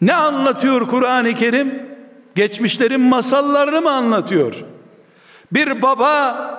Ne 0.01 0.15
anlatıyor 0.15 0.87
Kur'an-ı 0.87 1.33
Kerim? 1.33 1.89
Geçmişlerin 2.35 3.01
masallarını 3.01 3.81
mı 3.81 3.91
anlatıyor? 3.91 4.55
Bir 5.51 5.81
baba 5.81 6.49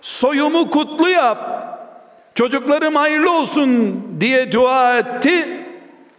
soyumu 0.00 0.70
kutlu 0.70 1.08
yap, 1.08 1.63
çocuklarım 2.34 2.94
hayırlı 2.94 3.38
olsun 3.38 4.00
diye 4.20 4.52
dua 4.52 4.98
etti. 4.98 5.46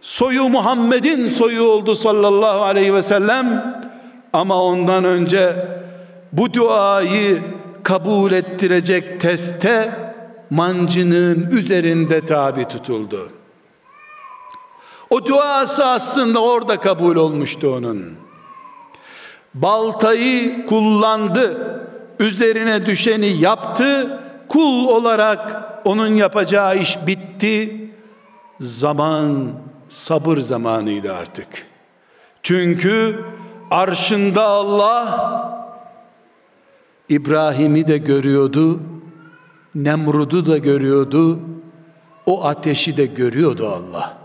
Soyu 0.00 0.48
Muhammed'in 0.48 1.28
soyu 1.28 1.62
oldu 1.62 1.94
sallallahu 1.94 2.62
aleyhi 2.62 2.94
ve 2.94 3.02
sellem. 3.02 3.76
Ama 4.32 4.62
ondan 4.62 5.04
önce 5.04 5.56
bu 6.32 6.52
duayı 6.52 7.42
kabul 7.82 8.32
ettirecek 8.32 9.20
teste 9.20 9.90
mancının 10.50 11.50
üzerinde 11.50 12.26
tabi 12.26 12.64
tutuldu. 12.64 13.30
O 15.10 15.26
duası 15.26 15.86
aslında 15.86 16.42
orada 16.42 16.80
kabul 16.80 17.16
olmuştu 17.16 17.74
onun. 17.74 18.14
Baltayı 19.54 20.66
kullandı, 20.66 21.56
üzerine 22.20 22.86
düşeni 22.86 23.28
yaptı, 23.28 24.20
kul 24.48 24.88
olarak 24.88 25.75
onun 25.86 26.14
yapacağı 26.14 26.78
iş 26.78 27.06
bitti. 27.06 27.90
Zaman 28.60 29.48
sabır 29.88 30.38
zamanıydı 30.38 31.14
artık. 31.14 31.66
Çünkü 32.42 33.24
arşında 33.70 34.42
Allah 34.42 35.06
İbrahim'i 37.08 37.86
de 37.86 37.98
görüyordu, 37.98 38.80
Nemrud'u 39.74 40.46
da 40.46 40.58
görüyordu, 40.58 41.38
o 42.26 42.44
ateşi 42.44 42.96
de 42.96 43.06
görüyordu 43.06 43.68
Allah. 43.68 44.18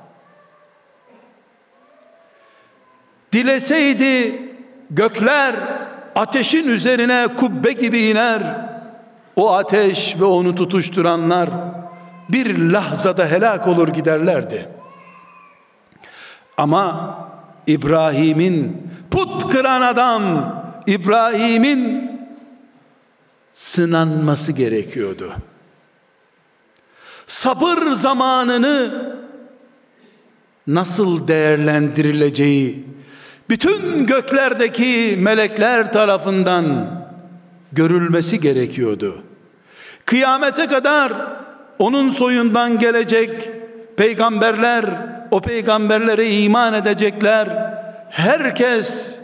Dileseydi 3.32 4.42
gökler 4.90 5.56
ateşin 6.16 6.68
üzerine 6.68 7.28
kubbe 7.38 7.72
gibi 7.72 8.00
iner. 8.00 8.71
O 9.36 9.54
ateş 9.54 10.20
ve 10.20 10.26
onu 10.26 10.56
tutuşturanlar 10.56 11.50
bir 12.30 12.60
lahzada 12.60 13.26
helak 13.26 13.68
olur 13.68 13.88
giderlerdi. 13.88 14.68
Ama 16.58 17.18
İbrahim'in 17.68 18.88
put 19.12 19.52
kıran 19.52 19.82
adam 19.82 20.24
İbrahim'in 20.88 22.12
sınanması 23.54 24.52
gerekiyordu. 24.52 25.34
Sabır 27.28 27.92
zamanını 27.92 28.92
nasıl 30.68 31.28
değerlendirileceği 31.28 32.86
bütün 33.50 34.06
göklerdeki 34.06 35.18
melekler 35.20 35.94
tarafından 35.94 36.66
görülmesi 37.72 38.42
gerekiyordu. 38.42 39.24
Kıyamete 40.06 40.68
kadar 40.68 41.14
onun 41.80 42.10
soyundan 42.10 42.80
gelecek 42.80 43.50
peygamberler, 43.98 44.86
o 45.32 45.42
peygamberlere 45.42 46.30
iman 46.30 46.74
edecekler. 46.74 47.74
Herkes 48.10 49.20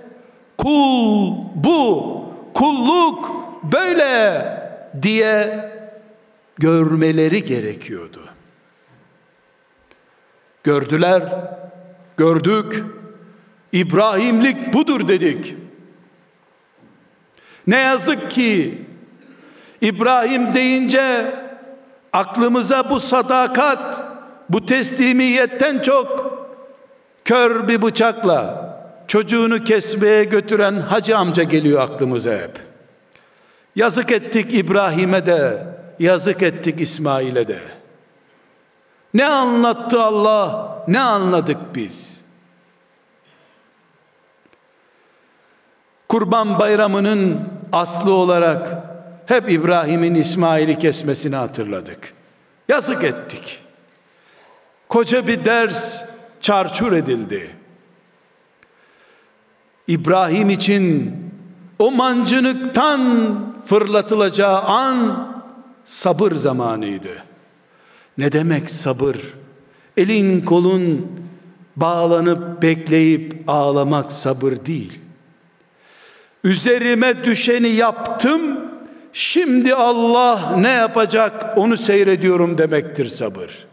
kul 0.57 1.35
bu, 1.55 2.23
kulluk 2.53 3.31
böyle 3.63 4.45
diye 5.01 5.69
görmeleri 6.57 7.45
gerekiyordu. 7.45 8.21
Gördüler, 10.63 11.23
gördük. 12.17 12.83
İbrahimlik 13.71 14.73
budur 14.73 15.07
dedik. 15.07 15.55
Ne 17.67 17.79
yazık 17.79 18.31
ki 18.31 18.81
İbrahim 19.81 20.53
deyince 20.53 21.31
aklımıza 22.13 22.89
bu 22.89 22.99
sadakat, 22.99 24.01
bu 24.49 24.65
teslimiyetten 24.65 25.79
çok 25.79 26.37
kör 27.25 27.67
bir 27.67 27.81
bıçakla 27.81 28.67
çocuğunu 29.07 29.63
kesmeye 29.63 30.23
götüren 30.23 30.73
hacı 30.73 31.17
amca 31.17 31.43
geliyor 31.43 31.81
aklımıza 31.81 32.31
hep. 32.31 32.59
Yazık 33.75 34.11
ettik 34.11 34.53
İbrahim'e 34.53 35.25
de, 35.25 35.67
yazık 35.99 36.43
ettik 36.43 36.81
İsmail'e 36.81 37.47
de. 37.47 37.59
Ne 39.13 39.25
anlattı 39.25 40.01
Allah, 40.01 40.77
ne 40.87 40.99
anladık 40.99 41.57
biz? 41.75 42.21
Kurban 46.09 46.59
bayramının 46.59 47.39
aslı 47.73 48.13
olarak 48.13 48.83
hep 49.25 49.51
İbrahim'in 49.51 50.15
İsmail'i 50.15 50.77
kesmesini 50.77 51.35
hatırladık. 51.35 52.13
Yazık 52.69 53.03
ettik. 53.03 53.61
Koca 54.89 55.27
bir 55.27 55.45
ders 55.45 56.09
çarçur 56.41 56.91
edildi. 56.91 57.55
İbrahim 59.87 60.49
için 60.49 61.15
o 61.79 61.91
mancınıktan 61.91 63.01
fırlatılacağı 63.65 64.61
an 64.61 65.27
sabır 65.85 66.31
zamanıydı. 66.31 67.23
Ne 68.17 68.31
demek 68.31 68.69
sabır? 68.69 69.17
Elin 69.97 70.41
kolun 70.41 71.11
bağlanıp 71.75 72.61
bekleyip 72.61 73.43
ağlamak 73.47 74.11
sabır 74.11 74.51
değil. 74.65 74.99
Üzerime 76.47 77.23
düşeni 77.23 77.67
yaptım. 77.69 78.41
Şimdi 79.13 79.75
Allah 79.75 80.55
ne 80.57 80.69
yapacak 80.69 81.57
onu 81.57 81.77
seyrediyorum 81.77 82.57
demektir 82.57 83.05
sabır. 83.09 83.67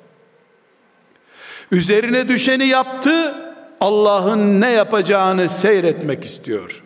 Üzerine 1.72 2.28
düşeni 2.28 2.66
yaptı. 2.66 3.34
Allah'ın 3.80 4.60
ne 4.60 4.70
yapacağını 4.70 5.48
seyretmek 5.48 6.24
istiyor. 6.24 6.82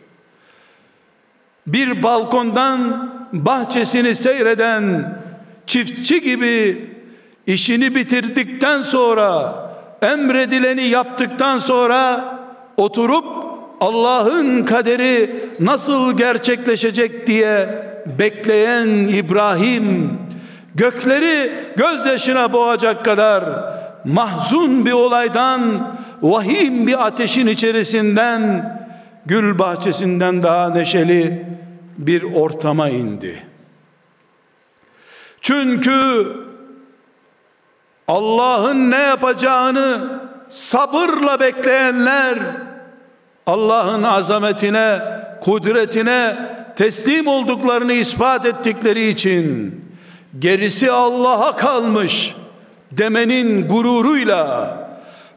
Bir 1.67 2.03
balkondan 2.03 3.11
bahçesini 3.33 4.15
seyreden 4.15 5.15
çiftçi 5.67 6.21
gibi 6.21 6.89
işini 7.47 7.95
bitirdikten 7.95 8.83
sonra 8.83 9.55
emredileni 10.03 10.83
yaptıktan 10.83 11.59
sonra 11.59 12.25
oturup 12.77 13.38
Allah'ın 13.81 14.65
kaderi 14.65 15.31
nasıl 15.61 16.17
gerçekleşecek 16.17 17.27
diye 17.27 17.69
bekleyen 18.19 18.89
İbrahim 18.89 20.19
gökleri 20.75 21.53
gözyaşına 21.77 22.53
boğacak 22.53 23.05
kadar 23.05 23.45
mahzun 24.05 24.87
bir 24.87 24.93
olaydan 24.93 25.91
vahim 26.23 26.87
bir 26.87 27.07
ateşin 27.07 27.47
içerisinden 27.47 28.73
gül 29.27 29.59
bahçesinden 29.59 30.43
daha 30.43 30.71
neşeli 30.71 31.47
bir 31.99 32.23
ortama 32.23 32.89
indi. 32.89 33.43
Çünkü 35.41 36.27
Allah'ın 38.09 38.91
ne 38.91 38.99
yapacağını 38.99 39.99
sabırla 40.49 41.41
bekleyenler 41.41 42.39
Allah'ın 43.49 44.03
azametine, 44.03 45.01
kudretine 45.41 46.37
teslim 46.77 47.27
olduklarını 47.27 47.93
ispat 47.93 48.47
ettikleri 48.47 49.09
için 49.09 49.75
gerisi 50.39 50.91
Allah'a 50.93 51.57
kalmış 51.57 52.35
demenin 52.93 53.69
gururuyla 53.69 54.77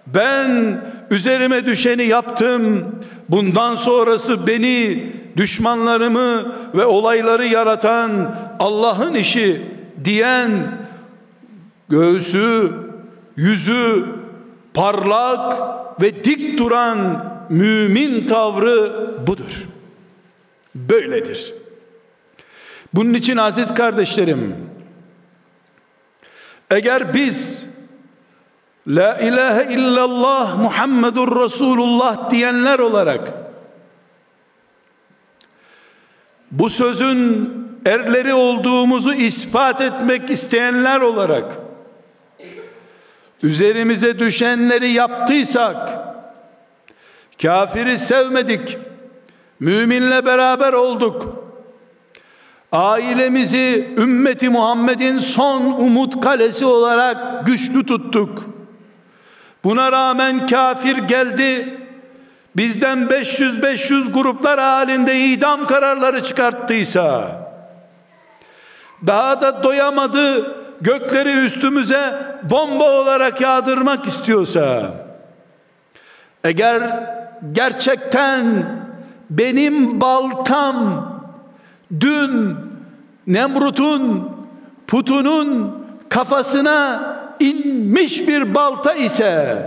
ben 0.07 0.81
üzerime 1.09 1.65
düşeni 1.65 2.03
yaptım. 2.03 2.95
Bundan 3.29 3.75
sonrası 3.75 4.47
beni 4.47 5.03
düşmanlarımı 5.37 6.55
ve 6.75 6.85
olayları 6.85 7.45
yaratan 7.47 8.35
Allah'ın 8.59 9.13
işi 9.13 9.61
diyen 10.03 10.51
göğsü 11.89 12.71
yüzü 13.35 14.05
parlak 14.73 15.61
ve 16.01 16.23
dik 16.23 16.57
duran 16.57 17.31
mümin 17.51 18.27
tavrı 18.27 18.93
budur. 19.27 19.67
Böyledir. 20.75 21.53
Bunun 22.93 23.13
için 23.13 23.37
aziz 23.37 23.73
kardeşlerim, 23.73 24.55
eğer 26.69 27.13
biz 27.13 27.65
La 28.87 29.19
ilahe 29.19 29.73
illallah 29.73 30.59
Muhammedur 30.59 31.43
Resulullah 31.43 32.31
diyenler 32.31 32.79
olarak 32.79 33.33
bu 36.51 36.69
sözün 36.69 37.49
erleri 37.85 38.33
olduğumuzu 38.33 39.13
ispat 39.13 39.81
etmek 39.81 40.29
isteyenler 40.29 41.01
olarak 41.01 41.45
üzerimize 43.43 44.19
düşenleri 44.19 44.89
yaptıysak 44.89 46.10
kafiri 47.41 47.97
sevmedik. 47.97 48.77
Müminle 49.59 50.25
beraber 50.25 50.73
olduk. 50.73 51.41
Ailemizi 52.71 53.93
ümmeti 53.97 54.49
Muhammed'in 54.49 55.17
son 55.17 55.61
umut 55.61 56.21
kalesi 56.21 56.65
olarak 56.65 57.45
güçlü 57.45 57.85
tuttuk. 57.85 58.43
Buna 59.63 59.91
rağmen 59.91 60.47
kafir 60.47 60.97
geldi. 60.97 61.77
Bizden 62.55 62.97
500-500 62.97 64.11
gruplar 64.11 64.59
halinde 64.59 65.19
idam 65.19 65.67
kararları 65.67 66.23
çıkarttıysa 66.23 67.41
daha 69.07 69.41
da 69.41 69.63
doyamadı 69.63 70.55
gökleri 70.81 71.45
üstümüze 71.45 72.13
bomba 72.43 72.91
olarak 72.91 73.41
yağdırmak 73.41 74.05
istiyorsa 74.05 74.93
eğer 76.43 76.81
gerçekten 77.51 78.45
benim 79.29 80.01
baltam 80.01 81.07
dün 81.99 82.55
Nemrut'un 83.27 84.29
putunun 84.87 85.75
kafasına 86.09 87.01
inmiş 87.39 88.27
bir 88.27 88.55
balta 88.55 88.93
ise 88.93 89.57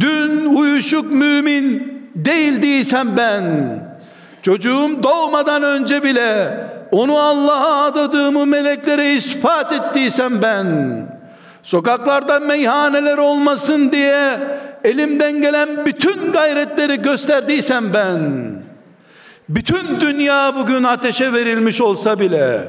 dün 0.00 0.46
uyuşuk 0.46 1.12
mümin 1.12 1.92
değildiysem 2.14 3.16
ben 3.16 3.44
çocuğum 4.42 5.02
doğmadan 5.02 5.62
önce 5.62 6.02
bile 6.02 6.60
onu 6.92 7.18
Allah'a 7.18 7.84
adadığımı 7.84 8.46
meleklere 8.46 9.14
ispat 9.14 9.72
ettiysem 9.72 10.42
ben 10.42 10.66
sokaklarda 11.62 12.40
meyhaneler 12.40 13.18
olmasın 13.18 13.92
diye 13.92 14.38
elimden 14.84 15.42
gelen 15.42 15.86
bütün 15.86 16.32
gayretleri 16.32 17.02
gösterdiysem 17.02 17.94
ben 17.94 18.52
bütün 19.48 20.00
dünya 20.00 20.54
bugün 20.56 20.84
ateşe 20.84 21.32
verilmiş 21.32 21.80
olsa 21.80 22.18
bile 22.18 22.60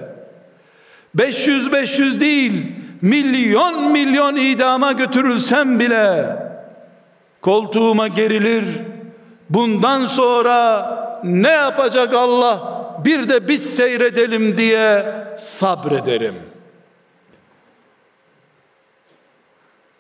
500 1.16 1.74
500 1.74 2.20
değil 2.20 2.72
milyon 3.02 3.92
milyon 3.92 4.36
idama 4.36 4.92
götürülsem 4.92 5.80
bile 5.80 6.26
koltuğuma 7.42 8.08
gerilir 8.08 8.66
bundan 9.50 10.06
sonra 10.06 10.90
ne 11.24 11.52
yapacak 11.52 12.14
Allah 12.14 12.84
bir 13.06 13.30
de 13.30 13.48
biz 13.48 13.76
seyredelim 13.76 14.58
diye 14.58 15.06
sabrederim. 15.38 16.53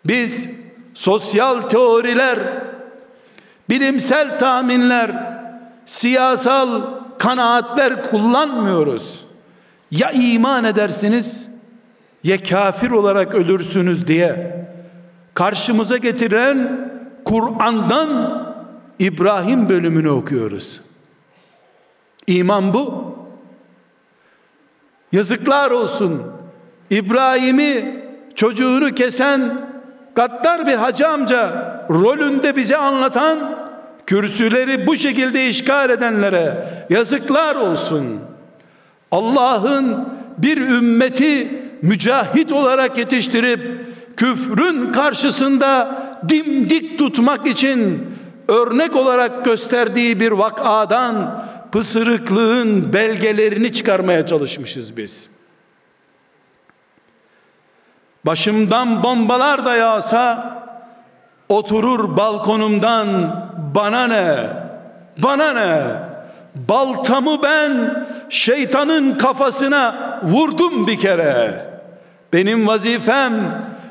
Biz 0.06 0.50
sosyal 0.94 1.62
teoriler, 1.62 2.40
bilimsel 3.70 4.40
tahminler, 4.40 5.12
siyasal 5.86 6.82
kanaatler 7.18 8.12
kullanmıyoruz. 8.12 9.26
Ya 9.92 10.12
iman 10.12 10.64
edersiniz 10.64 11.48
ya 12.24 12.44
kafir 12.44 12.92
olarak 12.92 13.36
ölürsünüz 13.36 14.08
diye 14.08 14.66
karşımıza 15.34 15.98
getiren 15.98 16.90
Kur'an'dan 17.26 18.44
İbrahim 19.00 19.70
bölümünü 19.70 20.10
okuyoruz. 20.10 20.82
İman 22.28 22.74
bu. 22.74 23.16
Yazıklar 25.12 25.72
olsun. 25.72 26.24
İbrahim'i 26.90 28.04
çocuğunu 28.36 28.94
kesen 28.94 29.73
gaddar 30.16 30.68
bir 30.68 30.74
hacı 30.74 31.08
amca 31.08 31.52
rolünde 31.90 32.56
bize 32.56 32.78
anlatan 32.78 33.40
kürsüleri 34.08 34.88
bu 34.88 34.96
şekilde 34.96 35.48
işgal 35.48 35.90
edenlere 35.90 36.68
yazıklar 36.90 37.56
olsun. 37.56 38.20
Allah'ın 39.12 40.10
bir 40.38 40.58
ümmeti 40.58 41.64
mücahit 41.82 42.52
olarak 42.52 42.98
yetiştirip 42.98 43.86
küfrün 44.18 44.92
karşısında 44.92 46.04
dimdik 46.30 47.00
tutmak 47.00 47.48
için 47.48 48.08
örnek 48.48 48.96
olarak 48.96 49.46
gösterdiği 49.46 50.20
bir 50.20 50.32
vakadan 50.32 51.44
pısırıklığın 51.72 52.94
belgelerini 52.94 53.74
çıkarmaya 53.74 54.28
çalışmışız 54.28 54.98
biz. 54.98 55.33
Başımdan 58.26 59.04
bombalar 59.04 59.66
da 59.66 59.76
yağsa 59.76 60.54
oturur 61.50 62.18
balkonumdan 62.18 63.08
bana 63.76 64.08
ne? 64.08 64.36
Bana 65.18 65.54
ne? 65.54 65.82
Baltamı 66.56 67.44
ben 67.44 68.06
şeytanın 68.30 69.18
kafasına 69.18 69.96
vurdum 70.24 70.88
bir 70.88 71.00
kere. 71.00 71.66
Benim 72.34 72.68
vazifem 72.68 73.34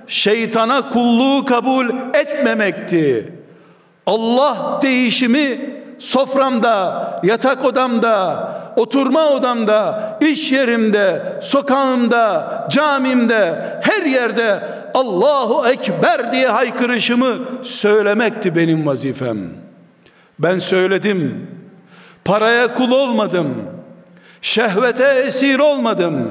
şeytana 0.07 0.91
kulluğu 0.91 1.45
kabul 1.45 1.87
etmemekti. 2.15 3.35
Allah 4.07 4.79
değişimi 4.83 5.75
soframda, 5.99 7.21
yatak 7.23 7.65
odamda, 7.65 8.53
oturma 8.77 9.29
odamda, 9.29 10.19
iş 10.21 10.53
yerimde, 10.53 11.39
sokağımda, 11.43 12.69
camimde, 12.71 13.81
her 13.83 14.03
yerde 14.03 14.63
Allahu 14.95 15.69
Ekber 15.69 16.33
diye 16.33 16.49
haykırışımı 16.49 17.39
söylemekti 17.63 18.57
benim 18.57 18.87
vazifem. 18.87 19.39
Ben 20.39 20.59
söyledim. 20.59 21.49
Paraya 22.25 22.75
kul 22.75 22.91
olmadım. 22.91 23.55
Şehvete 24.43 25.05
esir 25.05 25.59
olmadım. 25.59 26.31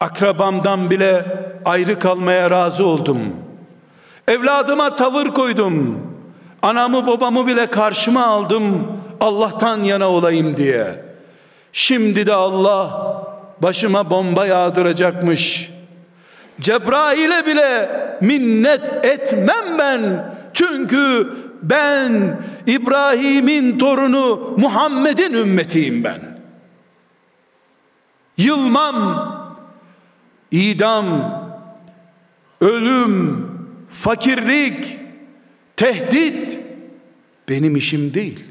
Akrabamdan 0.00 0.90
bile 0.90 1.24
ayrı 1.64 1.98
kalmaya 1.98 2.50
razı 2.50 2.86
oldum. 2.86 3.18
Evladıma 4.28 4.94
tavır 4.94 5.26
koydum. 5.26 6.00
Anamı 6.62 7.06
babamı 7.06 7.46
bile 7.46 7.66
karşıma 7.66 8.26
aldım. 8.26 8.97
Allah'tan 9.20 9.82
yana 9.82 10.08
olayım 10.08 10.56
diye. 10.56 11.04
Şimdi 11.72 12.26
de 12.26 12.34
Allah 12.34 13.22
başıma 13.62 14.10
bomba 14.10 14.46
yağdıracakmış. 14.46 15.70
Cebrail'e 16.60 17.46
bile 17.46 17.90
minnet 18.20 19.04
etmem 19.04 19.78
ben. 19.78 20.24
Çünkü 20.54 21.28
ben 21.62 22.40
İbrahim'in 22.66 23.78
torunu 23.78 24.54
Muhammed'in 24.56 25.32
ümmetiyim 25.32 26.04
ben. 26.04 26.20
Yılmam, 28.36 29.28
idam, 30.50 31.06
ölüm, 32.60 33.46
fakirlik, 33.92 34.98
tehdit 35.76 36.58
benim 37.48 37.76
işim 37.76 38.14
değil. 38.14 38.44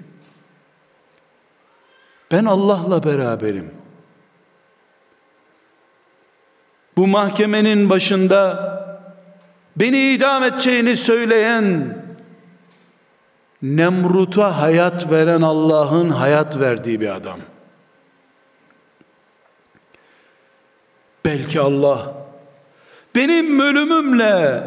Ben 2.31 2.45
Allah'la 2.45 3.03
beraberim. 3.03 3.71
Bu 6.97 7.07
mahkemenin 7.07 7.89
başında 7.89 8.77
beni 9.77 10.11
idam 10.11 10.43
edeceğini 10.43 10.95
söyleyen 10.97 11.97
Nemrut'a 13.61 14.61
hayat 14.61 15.11
veren 15.11 15.41
Allah'ın 15.41 16.09
hayat 16.09 16.59
verdiği 16.59 17.01
bir 17.01 17.15
adam. 17.15 17.39
Belki 21.25 21.59
Allah 21.59 22.13
benim 23.15 23.59
ölümümle 23.59 24.63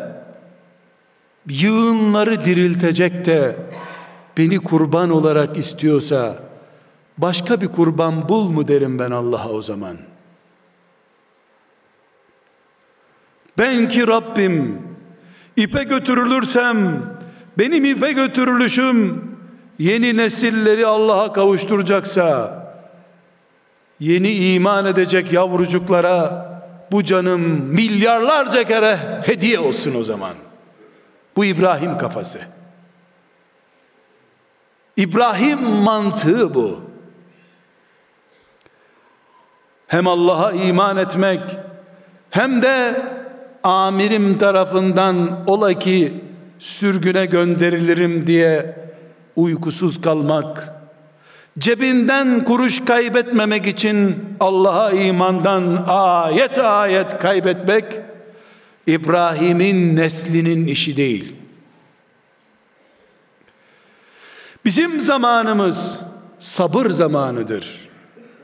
yığınları 1.48 2.44
diriltecek 2.44 3.24
de 3.24 3.56
beni 4.36 4.58
kurban 4.58 5.10
olarak 5.10 5.56
istiyorsa 5.56 6.49
başka 7.20 7.60
bir 7.60 7.68
kurban 7.68 8.28
bul 8.28 8.48
mu 8.48 8.68
derim 8.68 8.98
ben 8.98 9.10
Allah'a 9.10 9.48
o 9.48 9.62
zaman. 9.62 9.96
Ben 13.58 13.88
ki 13.88 14.06
Rabbim 14.06 14.82
ipe 15.56 15.82
götürülürsem 15.82 17.02
benim 17.58 17.84
ipe 17.84 18.12
götürülüşüm 18.12 19.24
yeni 19.78 20.16
nesilleri 20.16 20.86
Allah'a 20.86 21.32
kavuşturacaksa 21.32 22.60
yeni 24.00 24.32
iman 24.32 24.86
edecek 24.86 25.32
yavrucuklara 25.32 26.50
bu 26.92 27.04
canım 27.04 27.40
milyarlarca 27.64 28.64
kere 28.64 28.98
hediye 29.26 29.58
olsun 29.58 29.94
o 29.94 30.04
zaman. 30.04 30.34
Bu 31.36 31.44
İbrahim 31.44 31.98
kafası. 31.98 32.40
İbrahim 34.96 35.62
mantığı 35.62 36.54
bu. 36.54 36.89
Hem 39.90 40.06
Allah'a 40.06 40.52
iman 40.52 40.96
etmek 40.96 41.40
hem 42.30 42.62
de 42.62 43.02
amirim 43.62 44.38
tarafından 44.38 45.44
ola 45.46 45.78
ki 45.78 46.14
sürgüne 46.58 47.26
gönderilirim 47.26 48.26
diye 48.26 48.76
uykusuz 49.36 50.00
kalmak, 50.00 50.74
cebinden 51.58 52.44
kuruş 52.44 52.84
kaybetmemek 52.84 53.66
için 53.66 54.16
Allah'a 54.40 54.90
imandan 54.90 55.84
ayet 55.88 56.58
ayet 56.58 57.18
kaybetmek, 57.18 57.84
İbrahim'in 58.86 59.96
neslinin 59.96 60.66
işi 60.66 60.96
değil. 60.96 61.36
Bizim 64.64 65.00
zamanımız 65.00 66.00
sabır 66.38 66.90
zamanıdır. 66.90 67.88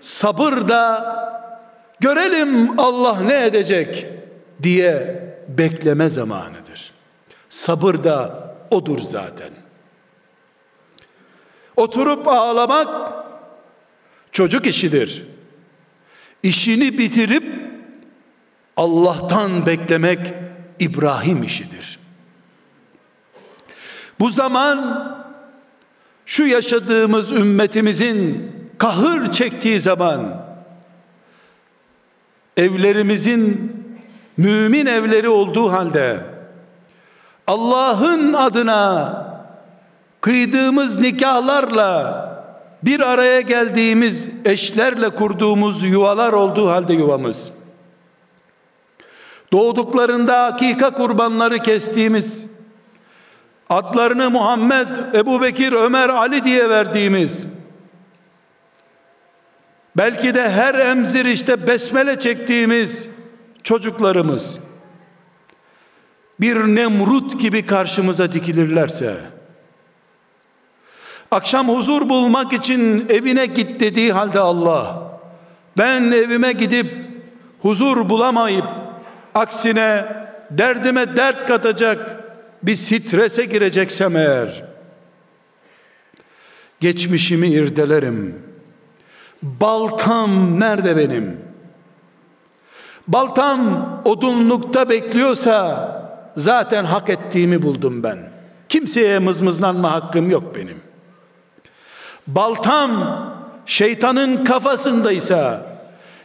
Sabır 0.00 0.68
da 0.68 1.26
görelim 2.00 2.80
Allah 2.80 3.20
ne 3.20 3.44
edecek 3.44 4.06
diye 4.62 5.22
bekleme 5.48 6.08
zamanıdır. 6.08 6.92
Sabır 7.48 8.04
da 8.04 8.46
odur 8.70 8.98
zaten. 8.98 9.50
Oturup 11.76 12.28
ağlamak 12.28 13.12
çocuk 14.32 14.66
işidir. 14.66 15.26
İşini 16.42 16.98
bitirip 16.98 17.44
Allah'tan 18.76 19.66
beklemek 19.66 20.34
İbrahim 20.78 21.42
işidir. 21.42 21.98
Bu 24.20 24.30
zaman 24.30 25.06
şu 26.26 26.46
yaşadığımız 26.46 27.32
ümmetimizin 27.32 28.52
kahır 28.78 29.32
çektiği 29.32 29.80
zaman 29.80 30.45
evlerimizin 32.56 33.72
mümin 34.36 34.86
evleri 34.86 35.28
olduğu 35.28 35.72
halde 35.72 36.20
Allah'ın 37.46 38.32
adına 38.32 39.26
kıydığımız 40.20 41.00
nikahlarla 41.00 42.26
bir 42.82 43.00
araya 43.00 43.40
geldiğimiz 43.40 44.30
eşlerle 44.44 45.10
kurduğumuz 45.10 45.84
yuvalar 45.84 46.32
olduğu 46.32 46.70
halde 46.70 46.92
yuvamız 46.92 47.52
doğduklarında 49.52 50.44
hakika 50.44 50.90
kurbanları 50.90 51.58
kestiğimiz 51.58 52.46
adlarını 53.70 54.30
Muhammed, 54.30 54.88
Ebu 55.14 55.42
Bekir, 55.42 55.72
Ömer, 55.72 56.08
Ali 56.08 56.44
diye 56.44 56.70
verdiğimiz 56.70 57.46
belki 59.96 60.34
de 60.34 60.50
her 60.50 60.74
emzir 60.74 61.24
işte 61.24 61.66
besmele 61.66 62.18
çektiğimiz 62.18 63.08
çocuklarımız 63.62 64.58
bir 66.40 66.56
Nemrut 66.56 67.40
gibi 67.40 67.66
karşımıza 67.66 68.32
dikilirlerse 68.32 69.16
akşam 71.30 71.68
huzur 71.68 72.08
bulmak 72.08 72.52
için 72.52 73.06
evine 73.08 73.46
git 73.46 73.80
dediği 73.80 74.12
halde 74.12 74.40
Allah 74.40 75.02
ben 75.78 76.02
evime 76.02 76.52
gidip 76.52 76.86
huzur 77.60 78.08
bulamayıp 78.08 78.68
aksine 79.34 80.04
derdime 80.50 81.16
dert 81.16 81.46
katacak 81.46 82.24
bir 82.62 82.74
strese 82.74 83.44
gireceksem 83.44 84.16
eğer 84.16 84.64
geçmişimi 86.80 87.48
irdelerim 87.48 88.45
baltam 89.60 90.60
nerede 90.60 90.96
benim? 90.96 91.40
Baltam 93.08 93.88
odunlukta 94.04 94.88
bekliyorsa 94.88 95.88
zaten 96.36 96.84
hak 96.84 97.08
ettiğimi 97.08 97.62
buldum 97.62 98.02
ben. 98.02 98.18
Kimseye 98.68 99.18
mızmızlanma 99.18 99.92
hakkım 99.92 100.30
yok 100.30 100.56
benim. 100.56 100.80
Baltam 102.26 103.20
şeytanın 103.66 104.44
kafasındaysa 104.44 105.66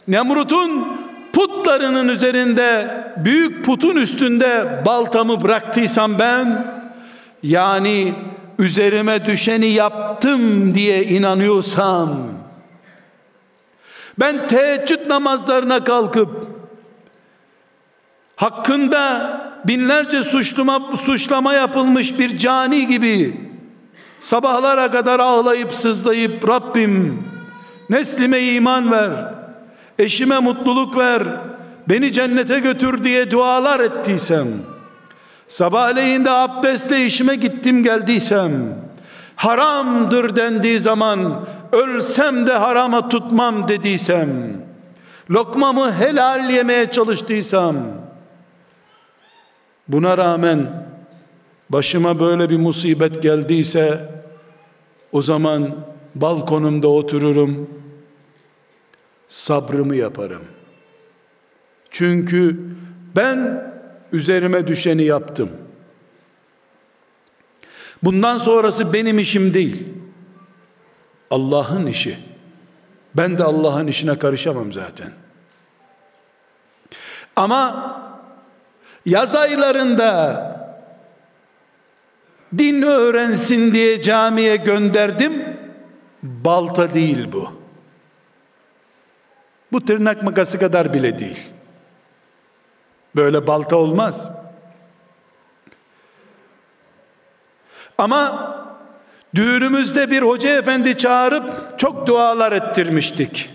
Nemrut'un 0.08 0.88
putlarının 1.32 2.08
üzerinde 2.08 2.96
büyük 3.16 3.64
putun 3.64 3.96
üstünde 3.96 4.82
baltamı 4.86 5.42
bıraktıysam 5.42 6.18
ben 6.18 6.66
yani 7.42 8.14
üzerime 8.58 9.24
düşeni 9.24 9.66
yaptım 9.66 10.74
diye 10.74 11.04
inanıyorsam 11.04 12.41
ben 14.18 14.48
teheccüd 14.48 15.08
namazlarına 15.08 15.84
kalkıp 15.84 16.46
hakkında 18.36 19.32
binlerce 19.64 20.22
suçlama, 20.22 20.96
suçlama 20.96 21.54
yapılmış 21.54 22.18
bir 22.18 22.38
cani 22.38 22.86
gibi 22.86 23.40
sabahlara 24.20 24.90
kadar 24.90 25.20
ağlayıp 25.20 25.72
sızlayıp 25.72 26.48
Rabbim 26.48 27.24
neslime 27.90 28.40
iman 28.40 28.92
ver 28.92 29.42
eşime 29.98 30.38
mutluluk 30.38 30.96
ver, 30.96 31.22
beni 31.88 32.12
cennete 32.12 32.58
götür 32.58 33.04
diye 33.04 33.30
dualar 33.30 33.80
ettiysem, 33.80 34.48
sabahleyin 35.48 36.24
de 36.24 36.30
abdestle 36.30 37.06
işime 37.06 37.36
gittim 37.36 37.82
geldiysem, 37.82 38.52
haramdır 39.36 40.36
dendiği 40.36 40.80
zaman 40.80 41.40
ölsem 41.72 42.46
de 42.46 42.52
harama 42.52 43.08
tutmam 43.08 43.68
dediysem 43.68 44.62
lokmamı 45.30 45.92
helal 45.92 46.50
yemeye 46.50 46.92
çalıştıysam 46.92 47.76
buna 49.88 50.18
rağmen 50.18 50.86
başıma 51.70 52.20
böyle 52.20 52.50
bir 52.50 52.56
musibet 52.56 53.22
geldiyse 53.22 54.12
o 55.12 55.22
zaman 55.22 55.76
balkonumda 56.14 56.88
otururum 56.88 57.70
sabrımı 59.28 59.96
yaparım. 59.96 60.42
Çünkü 61.90 62.60
ben 63.16 63.64
üzerime 64.12 64.66
düşeni 64.66 65.04
yaptım. 65.04 65.50
Bundan 68.02 68.38
sonrası 68.38 68.92
benim 68.92 69.18
işim 69.18 69.54
değil 69.54 69.86
Allah'ın 71.32 71.86
işi 71.86 72.18
ben 73.16 73.38
de 73.38 73.44
Allah'ın 73.44 73.86
işine 73.86 74.18
karışamam 74.18 74.72
zaten 74.72 75.12
ama 77.36 77.92
yaz 79.06 79.34
aylarında 79.34 80.62
din 82.58 82.82
öğrensin 82.82 83.72
diye 83.72 84.02
camiye 84.02 84.56
gönderdim. 84.56 85.56
Balta 86.22 86.94
değil 86.94 87.32
bu. 87.32 87.52
Bu 89.72 89.84
tırnak 89.84 90.22
makası 90.22 90.58
kadar 90.58 90.94
bile 90.94 91.18
değil. 91.18 91.48
Böyle 93.16 93.46
balta 93.46 93.76
olmaz. 93.76 94.30
Ama 97.98 98.51
düğünümüzde 99.34 100.10
bir 100.10 100.22
hoca 100.22 100.58
efendi 100.58 100.98
çağırıp 100.98 101.78
çok 101.78 102.06
dualar 102.06 102.52
ettirmiştik. 102.52 103.50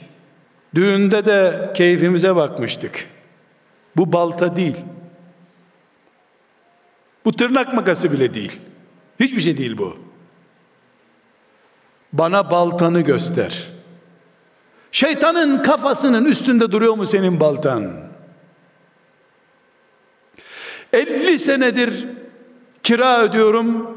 Düğünde 0.76 1.26
de 1.26 1.72
keyfimize 1.76 2.36
bakmıştık. 2.36 3.08
Bu 3.96 4.14
balta 4.14 4.56
değil. 4.56 4.76
Bu 7.26 7.36
tırnak 7.36 7.74
makası 7.74 8.12
bile 8.12 8.34
değil. 8.34 8.60
Hiçbir 9.20 9.42
şey 9.42 9.58
değil 9.58 9.78
bu. 9.78 9.98
Bana 12.14 12.52
baltanı 12.52 13.02
göster. 13.02 13.68
Şeytanın 14.92 15.64
kafasının 15.64 16.26
üstünde 16.26 16.72
duruyor 16.72 16.94
mu 16.94 17.06
senin 17.06 17.40
baltan? 17.40 17.94
50 20.94 21.40
senedir 21.40 22.06
kira 22.84 23.22
ödüyorum. 23.22 23.97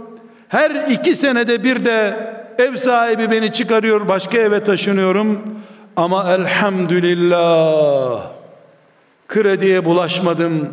Her 0.50 0.70
iki 0.90 1.14
senede 1.14 1.64
bir 1.64 1.84
de 1.84 2.16
ev 2.58 2.76
sahibi 2.76 3.30
beni 3.30 3.52
çıkarıyor 3.52 4.08
başka 4.08 4.38
eve 4.38 4.64
taşınıyorum. 4.64 5.40
Ama 5.96 6.34
elhamdülillah 6.34 8.22
krediye 9.28 9.84
bulaşmadım. 9.84 10.68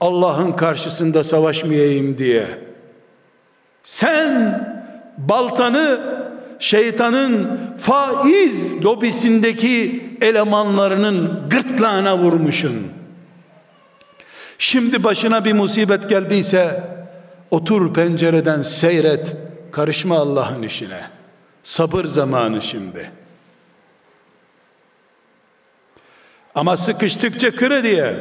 Allah'ın 0.00 0.52
karşısında 0.52 1.24
savaşmayayım 1.24 2.18
diye. 2.18 2.46
Sen 3.82 4.60
baltanı 5.18 6.00
şeytanın 6.58 7.60
faiz 7.80 8.84
lobisindeki 8.84 10.04
elemanlarının 10.20 11.42
gırtlağına 11.50 12.18
vurmuşsun. 12.18 12.86
Şimdi 14.58 15.04
başına 15.04 15.44
bir 15.44 15.52
musibet 15.52 16.08
geldiyse 16.08 16.82
otur 17.50 17.94
pencereden 17.94 18.62
seyret. 18.62 19.36
Karışma 19.72 20.18
Allah'ın 20.18 20.62
işine. 20.62 21.00
Sabır 21.62 22.04
zamanı 22.04 22.62
şimdi. 22.62 23.10
Ama 26.54 26.76
sıkıştıkça 26.76 27.50
krediye, 27.50 28.16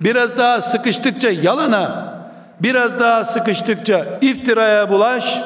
biraz 0.00 0.38
daha 0.38 0.60
sıkıştıkça 0.62 1.30
yalana, 1.30 2.14
biraz 2.60 3.00
daha 3.00 3.24
sıkıştıkça 3.24 4.18
iftiraya 4.20 4.90
bulaş. 4.90 5.38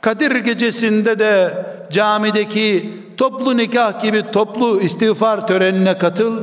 Kadir 0.00 0.36
gecesinde 0.36 1.18
de 1.18 1.66
camideki 1.90 2.94
toplu 3.16 3.56
nikah 3.56 4.02
gibi 4.02 4.30
toplu 4.32 4.80
istiğfar 4.80 5.46
törenine 5.46 5.98
katıl. 5.98 6.42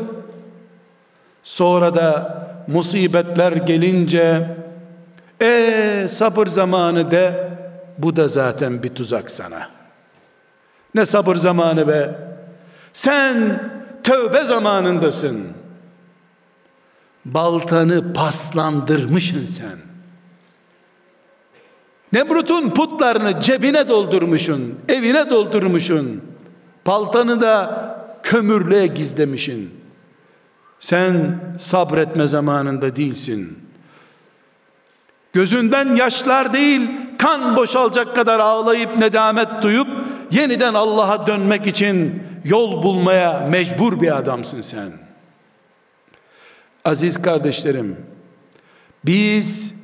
Sonra 1.44 1.96
da 1.96 2.38
musibetler 2.68 3.52
gelince 3.52 4.48
e 5.42 6.08
sabır 6.10 6.48
zamanı 6.48 7.12
de 7.12 7.50
bu 7.98 8.16
da 8.16 8.28
zaten 8.28 8.84
bir 8.84 8.90
tuzak 8.90 9.32
sana. 9.32 9.70
Ne 10.96 11.06
sabır 11.06 11.36
zamanı 11.36 11.88
be? 11.88 12.16
Sen 12.94 13.60
tövbe 14.04 14.44
zamanındasın. 14.44 15.44
Baltanı 17.26 18.14
paslandırmışsın 18.14 19.46
sen. 19.46 19.78
Nemrut'un 22.14 22.70
putlarını 22.70 23.40
cebine 23.40 23.90
doldurmuşsun, 23.90 24.80
evine 24.90 25.30
doldurmuşsun. 25.30 26.22
Baltanı 26.88 27.42
da 27.42 27.88
kömürlüğe 28.24 28.88
gizlemişsin. 28.88 29.72
Sen 30.80 31.40
sabretme 31.60 32.28
zamanında 32.28 32.96
değilsin. 32.96 33.67
Gözünden 35.38 35.96
yaşlar 35.96 36.54
değil, 36.54 36.82
kan 37.18 37.56
boşalacak 37.56 38.16
kadar 38.16 38.40
ağlayıp 38.40 38.98
nedamet 38.98 39.48
duyup 39.62 39.88
yeniden 40.32 40.74
Allah'a 40.74 41.28
dönmek 41.28 41.68
için 41.68 42.24
yol 42.44 42.84
bulmaya 42.84 43.48
mecbur 43.50 44.02
bir 44.02 44.18
adamsın 44.18 44.62
sen. 44.62 44.92
Aziz 46.86 47.22
kardeşlerim, 47.22 47.98
biz 49.06 49.76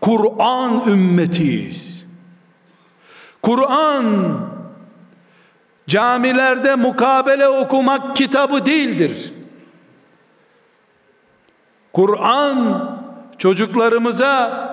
Kur'an 0.00 0.88
ümmetiyiz. 0.88 2.06
Kur'an 3.42 4.38
camilerde 5.88 6.74
mukabele 6.74 7.48
okumak 7.48 8.16
kitabı 8.16 8.66
değildir. 8.66 9.32
Kur'an 11.92 12.88
çocuklarımıza 13.38 14.67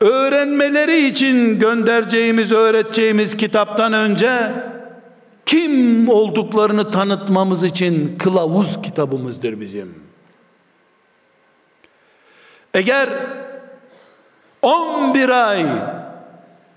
öğrenmeleri 0.00 1.06
için 1.06 1.58
göndereceğimiz, 1.58 2.52
öğreteceğimiz 2.52 3.36
kitaptan 3.36 3.92
önce 3.92 4.52
kim 5.46 6.08
olduklarını 6.08 6.90
tanıtmamız 6.90 7.64
için 7.64 8.18
kılavuz 8.18 8.82
kitabımızdır 8.82 9.60
bizim. 9.60 9.94
Eğer 12.74 13.08
11 14.62 15.28
ay 15.28 15.66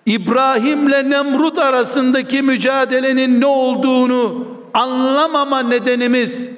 İbrahim'le 0.05 1.09
Nemrut 1.09 1.57
arasındaki 1.57 2.41
mücadelenin 2.41 3.41
ne 3.41 3.45
olduğunu 3.45 4.47
anlamama 4.73 5.59
nedenimiz 5.59 6.49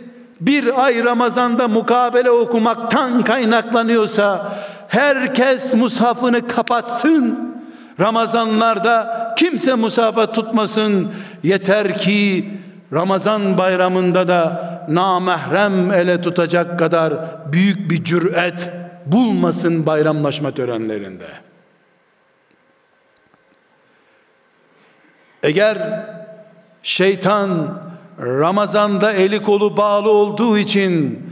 bir 0.42 0.84
ay 0.86 1.04
Ramazan'da 1.04 1.68
mukabele 1.68 2.32
okumaktan 2.32 3.24
kaynaklanıyorsa 3.24 4.58
herkes 4.88 5.74
mushafını 5.76 6.48
kapatsın. 6.48 7.54
Ramazanlarda 8.00 9.34
kimse 9.38 9.74
musafa 9.76 10.32
tutmasın. 10.32 11.12
Yeter 11.44 11.98
ki 11.98 12.50
Ramazan 12.94 13.58
bayramında 13.58 14.28
da 14.28 14.74
namahrem 14.90 15.92
ele 15.92 16.22
tutacak 16.22 16.80
kadar 16.80 17.14
büyük 17.52 17.92
bir 17.92 18.04
cüret 18.04 18.70
bulmasın 19.06 19.86
bayramlaşma 19.86 20.52
törenlerinde. 20.52 21.28
Eğer 25.44 26.06
şeytan 26.84 27.80
Ramazanda 28.20 29.14
eli 29.14 29.42
kolu 29.42 29.78
bağlı 29.78 30.12
olduğu 30.12 30.58
için 30.58 31.24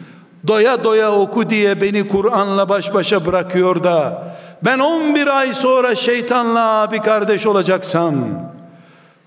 doya 0.48 0.84
doya 0.84 1.12
oku 1.12 1.50
diye 1.50 1.82
beni 1.82 2.08
Kur'an'la 2.08 2.70
baş 2.70 2.94
başa 2.94 3.26
bırakıyor 3.26 3.84
da 3.84 4.24
ben 4.66 4.80
11 4.80 5.28
ay 5.28 5.54
sonra 5.54 5.96
şeytanla 5.96 6.82
abi 6.82 7.00
kardeş 7.00 7.48
olacaksam 7.48 8.16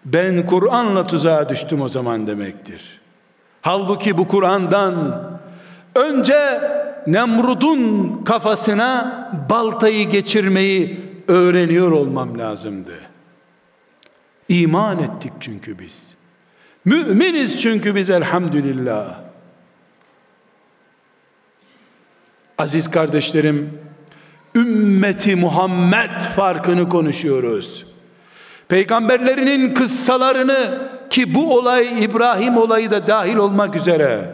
ben 0.04 0.46
Kur'an'la 0.46 1.06
tuzağa 1.06 1.48
düştüm 1.48 1.80
o 1.80 1.88
zaman 1.88 2.26
demektir. 2.26 3.00
Halbuki 3.62 4.18
bu 4.18 4.28
Kur'an'dan 4.28 4.94
önce 5.94 6.60
Nemrud'un 7.06 8.22
kafasına 8.24 9.24
baltayı 9.50 10.08
geçirmeyi 10.08 11.00
öğreniyor 11.28 11.92
olmam 11.92 12.38
lazımdı. 12.38 12.94
İman 14.48 14.98
ettik 14.98 15.32
çünkü 15.40 15.78
biz. 15.78 16.14
Müminiz 16.84 17.58
çünkü 17.58 17.94
biz 17.94 18.10
elhamdülillah. 18.10 19.23
Aziz 22.64 22.90
kardeşlerim, 22.90 23.78
ümmeti 24.54 25.36
Muhammed 25.36 26.20
farkını 26.36 26.88
konuşuyoruz. 26.88 27.86
Peygamberlerinin 28.68 29.74
kıssalarını 29.74 30.88
ki 31.10 31.34
bu 31.34 31.58
olay 31.58 32.04
İbrahim 32.04 32.56
olayı 32.56 32.90
da 32.90 33.06
dahil 33.06 33.36
olmak 33.36 33.76
üzere 33.76 34.24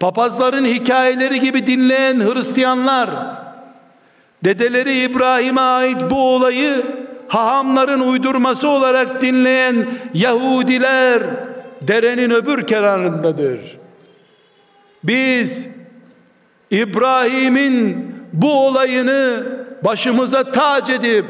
papazların 0.00 0.64
hikayeleri 0.64 1.40
gibi 1.40 1.66
dinleyen 1.66 2.20
Hristiyanlar 2.20 3.10
dedeleri 4.44 5.02
İbrahim'e 5.02 5.60
ait 5.60 6.10
bu 6.10 6.34
olayı 6.34 6.86
hahamların 7.28 8.00
uydurması 8.00 8.68
olarak 8.68 9.22
dinleyen 9.22 9.86
Yahudiler 10.14 11.22
derenin 11.82 12.30
öbür 12.30 12.66
kenarındadır. 12.66 13.60
Biz 15.04 15.79
İbrahim'in 16.70 18.14
bu 18.32 18.66
olayını 18.66 19.42
başımıza 19.84 20.52
tac 20.52 20.92
edip 20.92 21.24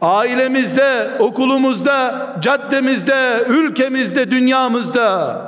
ailemizde, 0.00 1.10
okulumuzda, 1.18 2.26
caddemizde, 2.40 3.44
ülkemizde, 3.48 4.30
dünyamızda 4.30 5.42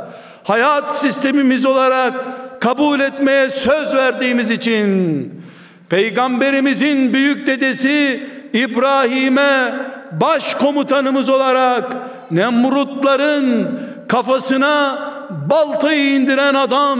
hayat 0.45 0.97
sistemimiz 0.97 1.66
olarak 1.66 2.14
kabul 2.61 3.01
etmeye 3.01 3.51
söz 3.51 3.95
verdiğimiz 3.95 4.51
için 4.51 5.31
Peygamberimizin 5.89 7.12
büyük 7.12 7.47
dedesi 7.47 8.27
İbrahim'e 8.53 9.75
baş 10.12 10.55
komutanımız 10.55 11.29
olarak 11.29 11.85
Nemrutların 12.31 13.81
kafasına 14.09 14.99
baltayı 15.51 16.14
indiren 16.14 16.55
adam 16.55 16.99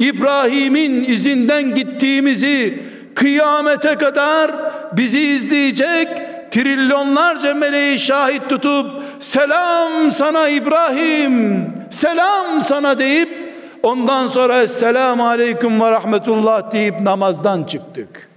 İbrahim'in 0.00 1.04
izinden 1.04 1.74
gittiğimizi 1.74 2.82
kıyamete 3.14 3.94
kadar 3.94 4.50
bizi 4.92 5.20
izleyecek 5.20 6.08
trilyonlarca 6.50 7.54
meleği 7.54 7.98
şahit 7.98 8.48
tutup 8.48 8.86
selam 9.20 10.10
sana 10.10 10.48
İbrahim 10.48 11.66
selam 11.90 12.62
sana 12.62 12.98
deyip 12.98 13.28
ondan 13.82 14.26
sonra 14.26 14.68
selamu 14.68 15.28
aleyküm 15.28 15.80
ve 15.80 15.90
rahmetullah 15.90 16.72
deyip 16.72 17.00
namazdan 17.00 17.64
çıktık. 17.64 18.28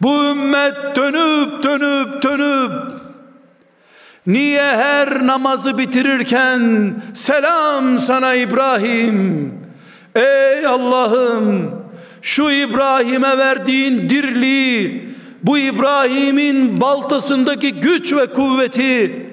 Bu 0.00 0.24
ümmet 0.24 0.96
dönüp 0.96 1.62
dönüp 1.62 2.22
dönüp 2.22 3.03
niye 4.26 4.62
her 4.62 5.26
namazı 5.26 5.78
bitirirken 5.78 6.94
selam 7.14 7.98
sana 7.98 8.34
İbrahim 8.34 9.52
ey 10.14 10.66
Allah'ım 10.66 11.70
şu 12.22 12.50
İbrahim'e 12.50 13.38
verdiğin 13.38 14.08
dirliği 14.08 15.14
bu 15.42 15.58
İbrahim'in 15.58 16.80
baltasındaki 16.80 17.74
güç 17.74 18.12
ve 18.12 18.26
kuvveti 18.26 19.26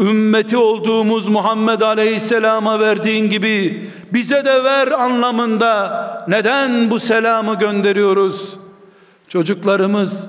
ümmeti 0.00 0.56
olduğumuz 0.56 1.28
Muhammed 1.28 1.80
Aleyhisselam'a 1.80 2.80
verdiğin 2.80 3.30
gibi 3.30 3.90
bize 4.12 4.44
de 4.44 4.64
ver 4.64 4.92
anlamında 4.92 6.24
neden 6.28 6.90
bu 6.90 7.00
selamı 7.00 7.58
gönderiyoruz? 7.58 8.56
Çocuklarımız 9.28 10.28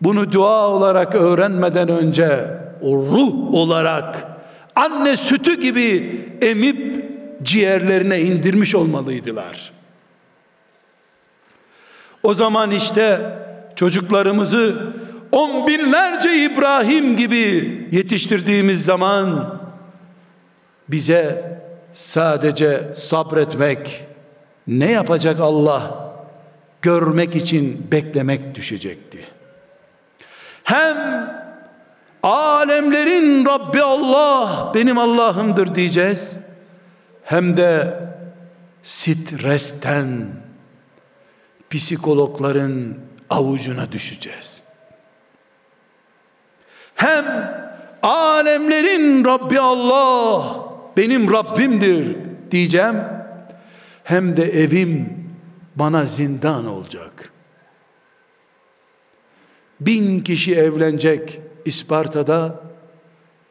bunu 0.00 0.32
dua 0.32 0.68
olarak 0.68 1.14
öğrenmeden 1.14 1.88
önce 1.88 2.61
o 2.82 2.96
ruh 2.96 3.54
olarak 3.54 4.26
anne 4.76 5.16
sütü 5.16 5.60
gibi 5.60 6.20
emip 6.40 7.04
ciğerlerine 7.42 8.20
indirmiş 8.20 8.74
olmalıydılar. 8.74 9.72
O 12.22 12.34
zaman 12.34 12.70
işte 12.70 13.20
çocuklarımızı 13.76 14.92
on 15.32 15.66
binlerce 15.66 16.44
İbrahim 16.44 17.16
gibi 17.16 17.88
yetiştirdiğimiz 17.92 18.84
zaman 18.84 19.58
bize 20.88 21.52
sadece 21.92 22.82
sabretmek 22.94 24.04
ne 24.66 24.90
yapacak 24.90 25.40
Allah 25.40 26.12
görmek 26.82 27.36
için 27.36 27.86
beklemek 27.92 28.54
düşecekti. 28.54 29.18
Hem 30.64 30.96
alemlerin 32.22 33.44
Rabbi 33.44 33.82
Allah 33.82 34.72
benim 34.74 34.98
Allah'ımdır 34.98 35.74
diyeceğiz. 35.74 36.36
Hem 37.24 37.56
de 37.56 37.98
stresten 38.82 40.26
psikologların 41.70 42.98
avucuna 43.30 43.92
düşeceğiz. 43.92 44.62
Hem 46.94 47.24
alemlerin 48.02 49.24
Rabbi 49.24 49.60
Allah 49.60 50.44
benim 50.96 51.32
Rabbimdir 51.32 52.16
diyeceğim. 52.50 52.96
Hem 54.04 54.36
de 54.36 54.62
evim 54.62 55.22
bana 55.76 56.04
zindan 56.04 56.66
olacak. 56.66 57.32
Bin 59.80 60.20
kişi 60.20 60.54
evlenecek 60.54 61.41
İsparta'da 61.64 62.62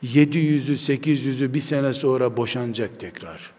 700'ü 0.03 0.74
800'ü 0.74 1.53
bir 1.53 1.59
sene 1.59 1.93
sonra 1.93 2.38
boşanacak 2.38 2.99
tekrar. 2.99 3.51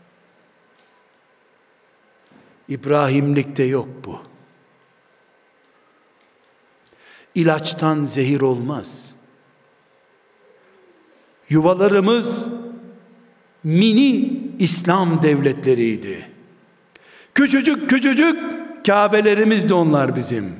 İbrahimlikte 2.68 3.62
yok 3.62 3.88
bu. 4.04 4.20
İlaçtan 7.34 8.04
zehir 8.04 8.40
olmaz. 8.40 9.14
Yuvalarımız 11.48 12.46
mini 13.64 14.40
İslam 14.58 15.22
devletleriydi. 15.22 16.28
Küçücük 17.34 17.90
küçücük 17.90 18.52
Kabelerimiz 18.86 19.68
de 19.68 19.74
onlar 19.74 20.16
bizim. 20.16 20.56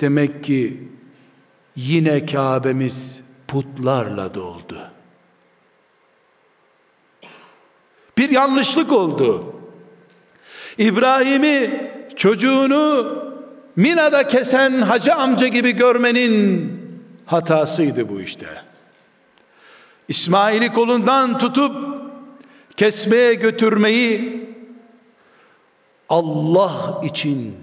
Demek 0.00 0.44
ki 0.44 0.88
yine 1.76 2.26
Kabe'miz 2.26 3.22
putlarla 3.48 4.34
doldu. 4.34 4.78
Bir 8.18 8.30
yanlışlık 8.30 8.92
oldu. 8.92 9.56
İbrahim'i 10.78 11.90
çocuğunu 12.16 13.06
Mina'da 13.76 14.26
kesen 14.26 14.82
hacı 14.82 15.14
amca 15.14 15.46
gibi 15.46 15.72
görmenin 15.72 16.72
hatasıydı 17.26 18.08
bu 18.08 18.20
işte. 18.20 18.46
İsmail'i 20.08 20.72
kolundan 20.72 21.38
tutup 21.38 21.76
kesmeye 22.76 23.34
götürmeyi 23.34 24.46
Allah 26.08 27.00
için 27.04 27.56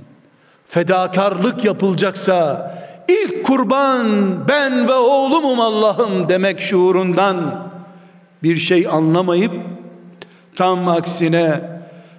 fedakarlık 0.67 1.65
yapılacaksa 1.65 2.73
ilk 3.07 3.45
kurban 3.45 4.07
ben 4.47 4.87
ve 4.87 4.93
oğlumum 4.93 5.59
Allah'ım 5.59 6.29
demek 6.29 6.61
şuurundan 6.61 7.37
bir 8.43 8.55
şey 8.55 8.87
anlamayıp 8.87 9.53
tam 10.55 10.87
aksine 10.87 11.61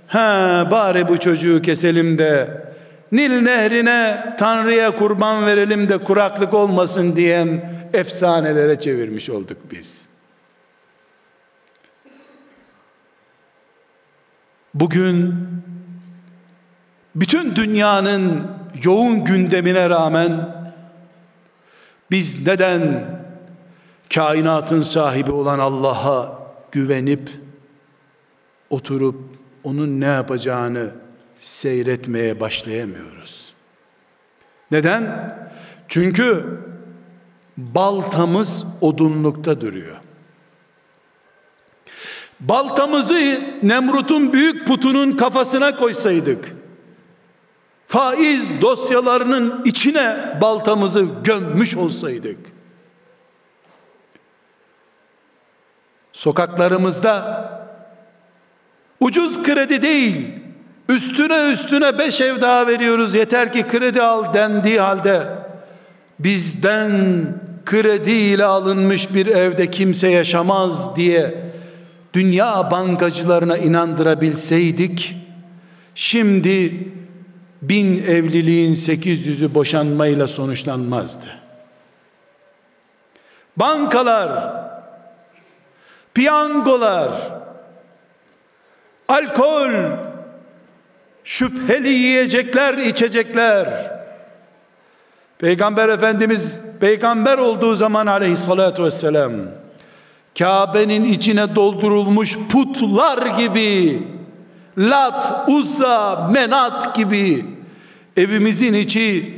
ha 0.06 0.68
bari 0.70 1.08
bu 1.08 1.18
çocuğu 1.18 1.62
keselim 1.62 2.18
de 2.18 2.64
Nil 3.12 3.40
nehrine 3.40 4.34
Tanrı'ya 4.38 4.96
kurban 4.96 5.46
verelim 5.46 5.88
de 5.88 5.98
kuraklık 5.98 6.54
olmasın 6.54 7.16
diyen 7.16 7.70
efsanelere 7.92 8.80
çevirmiş 8.80 9.30
olduk 9.30 9.56
biz. 9.70 10.06
Bugün 14.74 15.34
bütün 17.14 17.56
dünyanın 17.56 18.42
yoğun 18.84 19.24
gündemine 19.24 19.90
rağmen 19.90 20.30
biz 22.10 22.46
neden 22.46 23.04
kainatın 24.14 24.82
sahibi 24.82 25.32
olan 25.32 25.58
Allah'a 25.58 26.38
güvenip 26.72 27.30
oturup 28.70 29.20
onun 29.64 30.00
ne 30.00 30.04
yapacağını 30.06 30.90
seyretmeye 31.38 32.40
başlayamıyoruz. 32.40 33.54
Neden? 34.70 35.34
Çünkü 35.88 36.44
baltamız 37.56 38.64
odunlukta 38.80 39.60
duruyor. 39.60 39.96
Baltamızı 42.40 43.40
Nemrut'un 43.62 44.32
büyük 44.32 44.66
putunun 44.66 45.12
kafasına 45.12 45.76
koysaydık, 45.76 46.53
faiz 47.94 48.60
dosyalarının 48.60 49.62
içine 49.64 50.16
baltamızı 50.40 51.06
gömmüş 51.24 51.76
olsaydık, 51.76 52.38
sokaklarımızda 56.12 57.44
ucuz 59.00 59.42
kredi 59.42 59.82
değil, 59.82 60.16
üstüne 60.88 61.52
üstüne 61.52 61.98
beş 61.98 62.20
ev 62.20 62.40
daha 62.40 62.66
veriyoruz. 62.66 63.14
Yeter 63.14 63.52
ki 63.52 63.62
kredi 63.62 64.02
al 64.02 64.34
dendiği 64.34 64.80
halde, 64.80 65.22
bizden 66.18 66.92
krediyle 67.66 68.44
alınmış 68.44 69.14
bir 69.14 69.26
evde 69.26 69.70
kimse 69.70 70.08
yaşamaz 70.08 70.96
diye 70.96 71.34
dünya 72.14 72.70
bankacılarına 72.70 73.58
inandırabilseydik 73.58 75.16
şimdi 75.94 76.72
bin 77.68 78.04
evliliğin 78.04 78.74
sekiz 78.74 79.26
yüzü 79.26 79.54
boşanmayla 79.54 80.28
sonuçlanmazdı. 80.28 81.26
Bankalar, 83.56 84.54
piyangolar, 86.14 87.10
alkol, 89.08 89.70
şüpheli 91.24 91.90
yiyecekler, 91.90 92.74
içecekler, 92.74 93.94
Peygamber 95.38 95.88
Efendimiz 95.88 96.58
peygamber 96.80 97.38
olduğu 97.38 97.74
zaman 97.74 98.06
aleyhissalatü 98.06 98.84
vesselam 98.84 99.32
Kabe'nin 100.38 101.04
içine 101.04 101.54
doldurulmuş 101.54 102.38
putlar 102.52 103.26
gibi 103.38 104.02
Lat, 104.78 105.48
Uzza, 105.48 106.28
Menat 106.32 106.96
gibi 106.96 107.44
evimizin 108.16 108.74
içi 108.74 109.34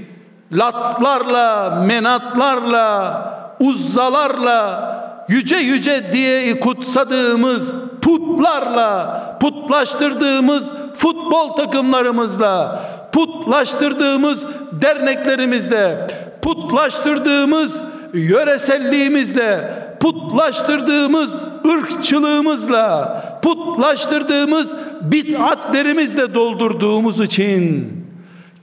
latlarla, 0.53 1.85
menatlarla, 1.87 3.57
uzzalarla 3.61 4.97
yüce 5.29 5.57
yüce 5.57 6.13
diye 6.13 6.61
kutsadığımız 6.61 7.75
putlarla, 8.03 9.37
putlaştırdığımız 9.41 10.73
futbol 10.95 11.49
takımlarımızla, 11.49 12.85
putlaştırdığımız 13.13 14.47
derneklerimizle, 14.73 16.07
putlaştırdığımız 16.43 17.83
yöreselliğimizle, 18.15 19.75
putlaştırdığımız 20.01 21.39
ırkçılığımızla, 21.67 23.23
putlaştırdığımız 23.43 24.75
bid'atlerimizle 25.03 26.35
doldurduğumuz 26.35 27.21
için 27.21 28.06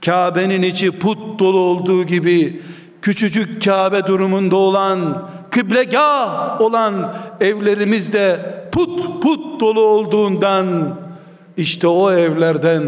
Kabe'nin 0.06 0.62
içi 0.62 0.90
put 0.90 1.38
dolu 1.38 1.58
olduğu 1.58 2.04
gibi 2.04 2.62
küçücük 3.02 3.64
Kabe 3.64 4.06
durumunda 4.06 4.56
olan 4.56 5.28
kıblegah 5.50 6.60
olan 6.60 7.14
evlerimizde 7.40 8.40
put 8.72 9.22
put 9.22 9.60
dolu 9.60 9.80
olduğundan 9.80 10.96
işte 11.56 11.86
o 11.86 12.12
evlerden 12.12 12.82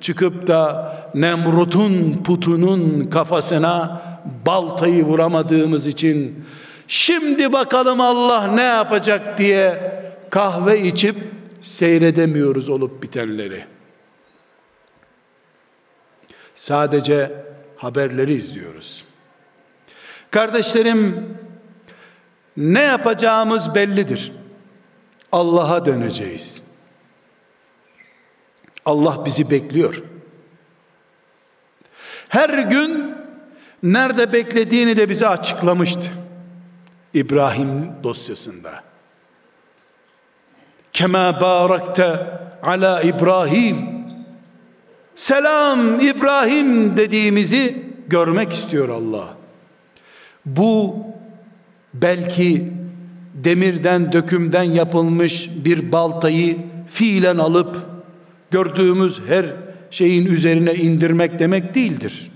çıkıp 0.00 0.46
da 0.46 0.90
Nemrut'un 1.14 2.22
putunun 2.24 3.04
kafasına 3.10 4.02
baltayı 4.46 5.04
vuramadığımız 5.04 5.86
için 5.86 6.44
şimdi 6.88 7.52
bakalım 7.52 8.00
Allah 8.00 8.46
ne 8.46 8.62
yapacak 8.62 9.38
diye 9.38 9.78
kahve 10.30 10.86
içip 10.86 11.16
seyredemiyoruz 11.60 12.68
olup 12.68 13.02
bitenleri. 13.02 13.64
Sadece 16.60 17.44
haberleri 17.76 18.32
izliyoruz. 18.32 19.04
Kardeşlerim 20.30 21.36
ne 22.56 22.82
yapacağımız 22.82 23.74
bellidir. 23.74 24.32
Allah'a 25.32 25.86
döneceğiz. 25.86 26.62
Allah 28.84 29.24
bizi 29.24 29.50
bekliyor. 29.50 30.02
Her 32.28 32.58
gün 32.58 33.14
nerede 33.82 34.32
beklediğini 34.32 34.96
de 34.96 35.08
bize 35.08 35.28
açıklamıştı. 35.28 36.10
İbrahim 37.14 37.92
dosyasında. 38.02 38.82
Kema 40.92 41.40
barakte 41.40 42.40
ala 42.62 43.02
İbrahim. 43.02 43.99
Selam 45.14 46.00
İbrahim 46.00 46.96
dediğimizi 46.96 47.74
görmek 48.08 48.52
istiyor 48.52 48.88
Allah. 48.88 49.34
Bu 50.46 50.96
belki 51.94 52.68
demirden 53.34 54.12
dökümden 54.12 54.62
yapılmış 54.62 55.50
bir 55.64 55.92
baltayı 55.92 56.58
fiilen 56.88 57.38
alıp 57.38 57.76
gördüğümüz 58.50 59.20
her 59.28 59.46
şeyin 59.90 60.26
üzerine 60.26 60.74
indirmek 60.74 61.38
demek 61.38 61.74
değildir. 61.74 62.30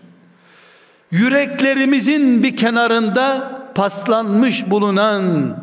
Yüreklerimizin 1.11 2.43
bir 2.43 2.57
kenarında 2.57 3.53
paslanmış 3.75 4.70
bulunan 4.70 5.57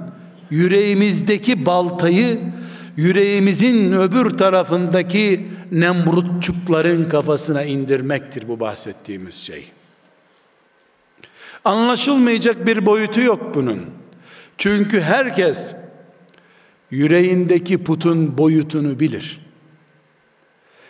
yüreğimizdeki 0.49 1.65
baltayı 1.65 2.39
yüreğimizin 2.97 3.91
öbür 3.91 4.37
tarafındaki 4.37 5.47
nemrutçukların 5.71 7.09
kafasına 7.09 7.63
indirmektir 7.63 8.47
bu 8.47 8.59
bahsettiğimiz 8.59 9.35
şey. 9.35 9.71
Anlaşılmayacak 11.65 12.65
bir 12.65 12.85
boyutu 12.85 13.21
yok 13.21 13.55
bunun. 13.55 13.81
Çünkü 14.57 15.01
herkes 15.01 15.75
yüreğindeki 16.91 17.83
putun 17.83 18.37
boyutunu 18.37 18.99
bilir. 18.99 19.39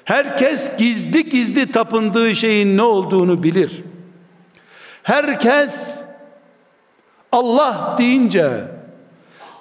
Herkes 0.06 0.78
gizli 0.78 1.30
gizli 1.30 1.72
tapındığı 1.72 2.36
şeyin 2.36 2.78
ne 2.78 2.82
olduğunu 2.82 3.44
bilir. 3.44 3.84
Herkes 5.04 6.00
Allah 7.32 7.96
deyince, 7.98 8.52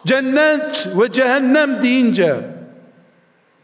cennet 0.06 0.88
ve 1.00 1.12
cehennem 1.12 1.82
deyince 1.82 2.36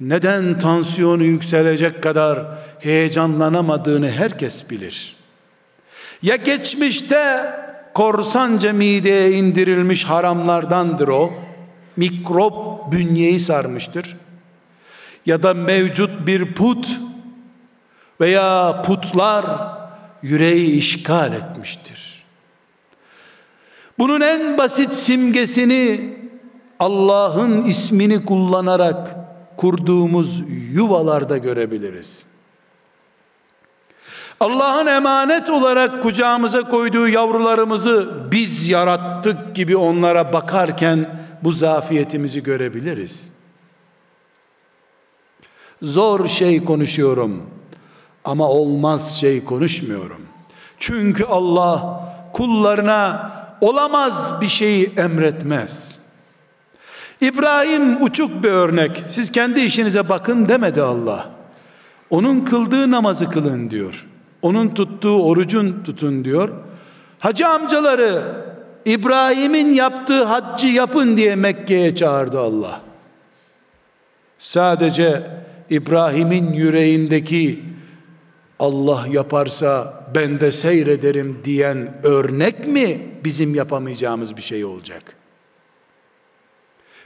neden 0.00 0.58
tansiyonu 0.58 1.24
yükselecek 1.24 2.02
kadar 2.02 2.46
heyecanlanamadığını 2.80 4.10
herkes 4.10 4.70
bilir. 4.70 5.16
Ya 6.22 6.36
geçmişte 6.36 7.54
korsanca 7.94 8.72
mideye 8.72 9.32
indirilmiş 9.32 10.04
haramlardandır 10.04 11.08
o. 11.08 11.32
Mikrop 11.96 12.92
bünyeyi 12.92 13.40
sarmıştır 13.40 14.16
ya 15.26 15.42
da 15.42 15.54
mevcut 15.54 16.26
bir 16.26 16.54
put 16.54 16.98
veya 18.20 18.82
putlar 18.86 19.46
yüreği 20.22 20.70
işgal 20.70 21.32
etmiştir. 21.32 22.24
Bunun 23.98 24.20
en 24.20 24.58
basit 24.58 24.92
simgesini 24.92 26.16
Allah'ın 26.78 27.60
ismini 27.60 28.24
kullanarak 28.24 29.25
kurduğumuz 29.56 30.42
yuvalarda 30.72 31.36
görebiliriz. 31.38 32.24
Allah'ın 34.40 34.86
emanet 34.86 35.50
olarak 35.50 36.02
kucağımıza 36.02 36.68
koyduğu 36.68 37.08
yavrularımızı 37.08 38.10
biz 38.32 38.68
yarattık 38.68 39.54
gibi 39.54 39.76
onlara 39.76 40.32
bakarken 40.32 41.20
bu 41.44 41.52
zafiyetimizi 41.52 42.42
görebiliriz. 42.42 43.28
Zor 45.82 46.28
şey 46.28 46.64
konuşuyorum 46.64 47.50
ama 48.24 48.48
olmaz 48.48 49.20
şey 49.20 49.44
konuşmuyorum. 49.44 50.20
Çünkü 50.78 51.24
Allah 51.24 52.00
kullarına 52.32 53.32
olamaz 53.60 54.40
bir 54.40 54.48
şeyi 54.48 54.92
emretmez. 54.96 55.98
İbrahim 57.20 58.02
uçuk 58.02 58.42
bir 58.42 58.48
örnek. 58.48 59.04
Siz 59.08 59.32
kendi 59.32 59.60
işinize 59.60 60.08
bakın 60.08 60.48
demedi 60.48 60.82
Allah. 60.82 61.30
Onun 62.10 62.40
kıldığı 62.40 62.90
namazı 62.90 63.30
kılın 63.30 63.70
diyor. 63.70 64.06
Onun 64.42 64.68
tuttuğu 64.68 65.22
orucun 65.22 65.82
tutun 65.84 66.24
diyor. 66.24 66.48
Hacı 67.18 67.48
amcaları 67.48 68.22
İbrahim'in 68.84 69.74
yaptığı 69.74 70.24
haccı 70.24 70.66
yapın 70.66 71.16
diye 71.16 71.36
Mekke'ye 71.36 71.94
çağırdı 71.94 72.40
Allah. 72.40 72.80
Sadece 74.38 75.22
İbrahim'in 75.70 76.52
yüreğindeki 76.52 77.62
Allah 78.58 79.06
yaparsa 79.10 80.04
ben 80.14 80.40
de 80.40 80.52
seyrederim 80.52 81.40
diyen 81.44 82.00
örnek 82.02 82.66
mi 82.66 83.00
bizim 83.24 83.54
yapamayacağımız 83.54 84.36
bir 84.36 84.42
şey 84.42 84.64
olacak? 84.64 85.15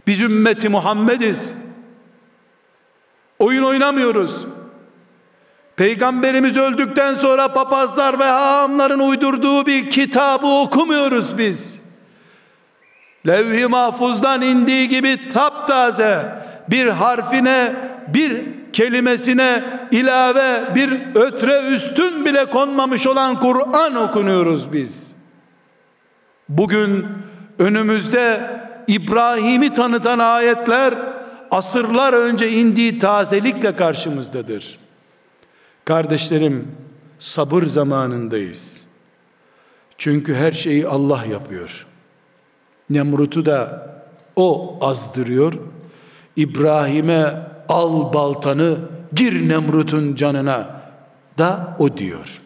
Biz 0.07 0.20
ümmeti 0.20 0.68
Muhammediz. 0.68 1.53
Oyun 3.38 3.62
oynamıyoruz. 3.62 4.46
Peygamberimiz 5.76 6.57
öldükten 6.57 7.14
sonra 7.14 7.48
papazlar 7.48 8.18
ve 8.18 8.24
haamların 8.24 8.98
uydurduğu 8.98 9.66
bir 9.66 9.90
kitabı 9.90 10.46
okumuyoruz 10.46 11.38
biz. 11.38 11.80
Levh-i 13.26 13.66
mahfuzdan 13.66 14.42
indiği 14.42 14.88
gibi 14.88 15.28
taptaze 15.28 16.24
bir 16.70 16.86
harfine 16.86 17.72
bir 18.09 18.42
kelimesine 18.72 19.64
ilave 19.90 20.62
bir 20.74 21.01
ötre 21.14 21.61
üstün 21.61 22.24
bile 22.24 22.44
konmamış 22.44 23.07
olan 23.07 23.40
Kur'an 23.40 23.96
okunuyoruz 23.96 24.72
biz. 24.72 25.12
Bugün 26.48 27.07
önümüzde 27.59 28.59
İbrahim'i 28.91 29.72
tanıtan 29.72 30.18
ayetler 30.18 30.95
asırlar 31.51 32.12
önce 32.12 32.51
indiği 32.51 32.99
tazelikle 32.99 33.76
karşımızdadır. 33.76 34.78
Kardeşlerim 35.84 36.68
sabır 37.18 37.62
zamanındayız. 37.62 38.86
Çünkü 39.99 40.34
her 40.34 40.53
şeyi 40.53 40.88
Allah 40.88 41.24
yapıyor. 41.24 41.86
Nemrut'u 42.91 43.47
da 43.47 43.86
o 44.36 44.78
azdırıyor. 44.80 45.53
İbrahim'e 46.36 47.34
al 47.68 48.12
baltanı 48.12 48.78
gir 49.14 49.49
Nemrut'un 49.49 50.14
canına 50.14 50.80
da 51.38 51.76
o 51.78 51.97
diyor. 51.97 52.41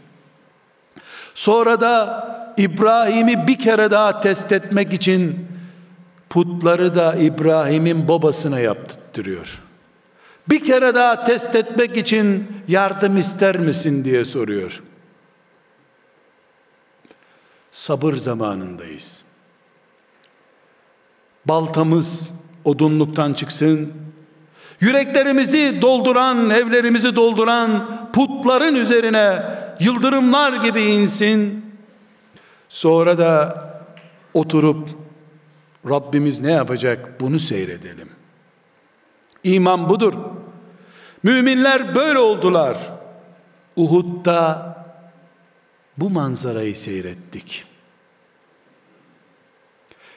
Sonra 1.35 1.81
da 1.81 2.55
İbrahim'i 2.57 3.47
bir 3.47 3.59
kere 3.59 3.91
daha 3.91 4.21
test 4.21 4.53
etmek 4.53 4.93
için 4.93 5.54
putları 6.35 6.95
da 6.95 7.15
İbrahim'in 7.15 8.09
babasına 8.09 8.61
yaptırıyor. 8.61 9.59
Bir 10.49 10.65
kere 10.65 10.95
daha 10.95 11.25
test 11.25 11.55
etmek 11.55 11.97
için 11.97 12.47
yardım 12.69 13.17
ister 13.17 13.59
misin 13.59 14.05
diye 14.05 14.25
soruyor. 14.25 14.83
Sabır 17.71 18.15
zamanındayız. 18.15 19.25
Baltamız 21.47 22.41
odunluktan 22.65 23.35
çıksın. 23.35 23.93
Yüreklerimizi 24.81 25.79
dolduran, 25.83 26.51
evlerimizi 26.51 27.17
dolduran 27.17 27.87
putların 28.13 28.75
üzerine 28.75 29.43
yıldırımlar 29.81 30.53
gibi 30.53 30.83
insin. 30.83 31.65
Sonra 32.69 33.19
da 33.19 33.65
oturup 34.35 35.04
Rabbimiz 35.89 36.41
ne 36.41 36.53
yapacak 36.53 37.21
bunu 37.21 37.39
seyredelim. 37.39 38.11
İman 39.45 39.89
budur. 39.89 40.15
Müminler 41.23 41.95
böyle 41.95 42.19
oldular. 42.19 42.93
Uhud'da 43.77 44.75
bu 45.97 46.11
manzarayı 46.11 46.77
seyrettik. 46.77 47.65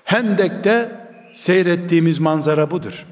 Hendek'te 0.04 1.08
seyrettiğimiz 1.34 2.20
manzara 2.20 2.72
budur. 2.72 3.06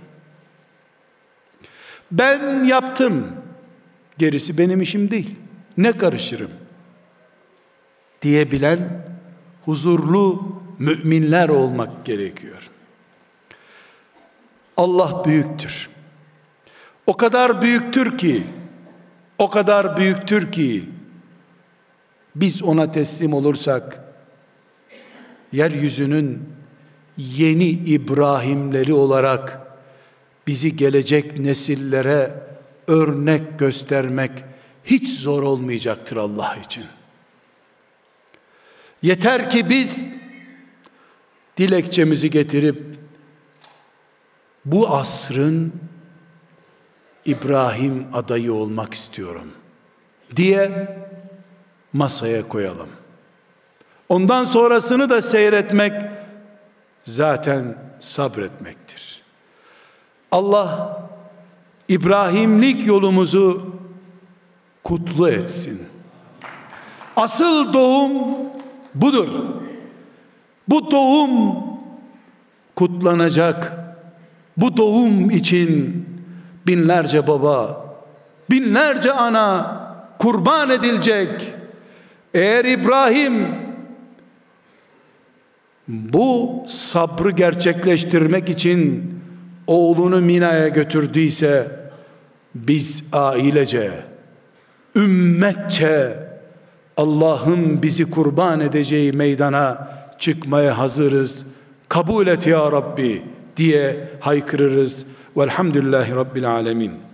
Ben 2.12 2.64
yaptım. 2.64 3.36
Gerisi 4.18 4.58
benim 4.58 4.82
işim 4.82 5.12
değil. 5.12 5.36
Ne 5.78 5.92
karışırım? 5.92 6.52
diyebilen 8.26 9.06
huzurlu 9.66 10.56
müminler 10.80 11.50
olmak 11.50 12.06
gerekiyor. 12.06 12.70
Allah 14.78 15.26
büyüktür. 15.26 15.90
O 17.08 17.18
kadar 17.18 17.62
büyüktür 17.62 18.18
ki 18.18 18.44
o 19.38 19.50
kadar 19.50 19.98
büyüktür 19.98 20.52
ki 20.52 20.90
biz 22.36 22.64
ona 22.64 22.92
teslim 22.92 23.34
olursak 23.34 24.04
yeryüzünün 25.52 26.50
yeni 27.18 27.70
İbrahimleri 27.70 28.94
olarak 28.94 29.60
bizi 30.48 30.78
gelecek 30.78 31.40
nesillere 31.40 32.32
örnek 32.88 33.60
göstermek 33.60 34.32
hiç 34.84 35.20
zor 35.20 35.44
olmayacaktır 35.44 36.18
Allah 36.18 36.58
için. 36.66 36.84
Yeter 39.02 39.50
ki 39.50 39.70
biz 39.70 40.10
dilekçemizi 41.58 42.30
getirip 42.30 43.00
bu 44.66 44.90
asrın 44.90 45.74
İbrahim 47.26 48.08
adayı 48.14 48.54
olmak 48.54 48.94
istiyorum 48.94 49.52
diye 50.36 50.98
masaya 51.94 52.48
koyalım. 52.48 52.90
Ondan 54.10 54.46
sonrasını 54.46 55.10
da 55.10 55.22
seyretmek 55.22 55.94
zaten 57.04 57.78
sabretmektir. 58.00 59.22
Allah 60.32 61.02
İbrahimlik 61.88 62.88
yolumuzu 62.88 63.76
kutlu 64.84 65.30
etsin. 65.30 65.88
Asıl 67.16 67.74
doğum 67.74 68.12
budur. 68.96 69.30
Bu 70.70 70.92
doğum 70.92 71.56
kutlanacak. 72.76 73.74
Bu 74.58 74.78
doğum 74.78 75.30
için 75.30 76.06
binlerce 76.68 77.28
baba, 77.28 77.86
binlerce 78.50 79.12
ana 79.12 79.78
kurban 80.20 80.70
edilecek. 80.70 81.54
Eğer 82.34 82.66
İbrahim 82.66 83.48
bu 85.88 86.64
sabrı 86.68 87.32
gerçekleştirmek 87.32 88.50
için 88.50 89.12
oğlunu 89.68 90.22
Mina'ya 90.22 90.68
götürdüyse 90.68 91.72
biz 92.56 93.04
ailece, 93.14 93.92
ümmetçe 94.96 96.26
Allah'ın 96.98 97.84
bizi 97.84 98.10
kurban 98.10 98.60
edeceği 98.60 99.12
meydana 99.12 99.95
çıkmaya 100.20 100.78
hazırız. 100.78 101.46
Kabul 101.90 102.28
et 102.28 102.48
ya 102.48 102.72
Rabbi 102.72 103.22
diye 103.58 104.10
haykırırız. 104.20 105.06
Velhamdülillahi 105.38 106.16
Rabbil 106.16 106.52
Alemin. 106.52 107.05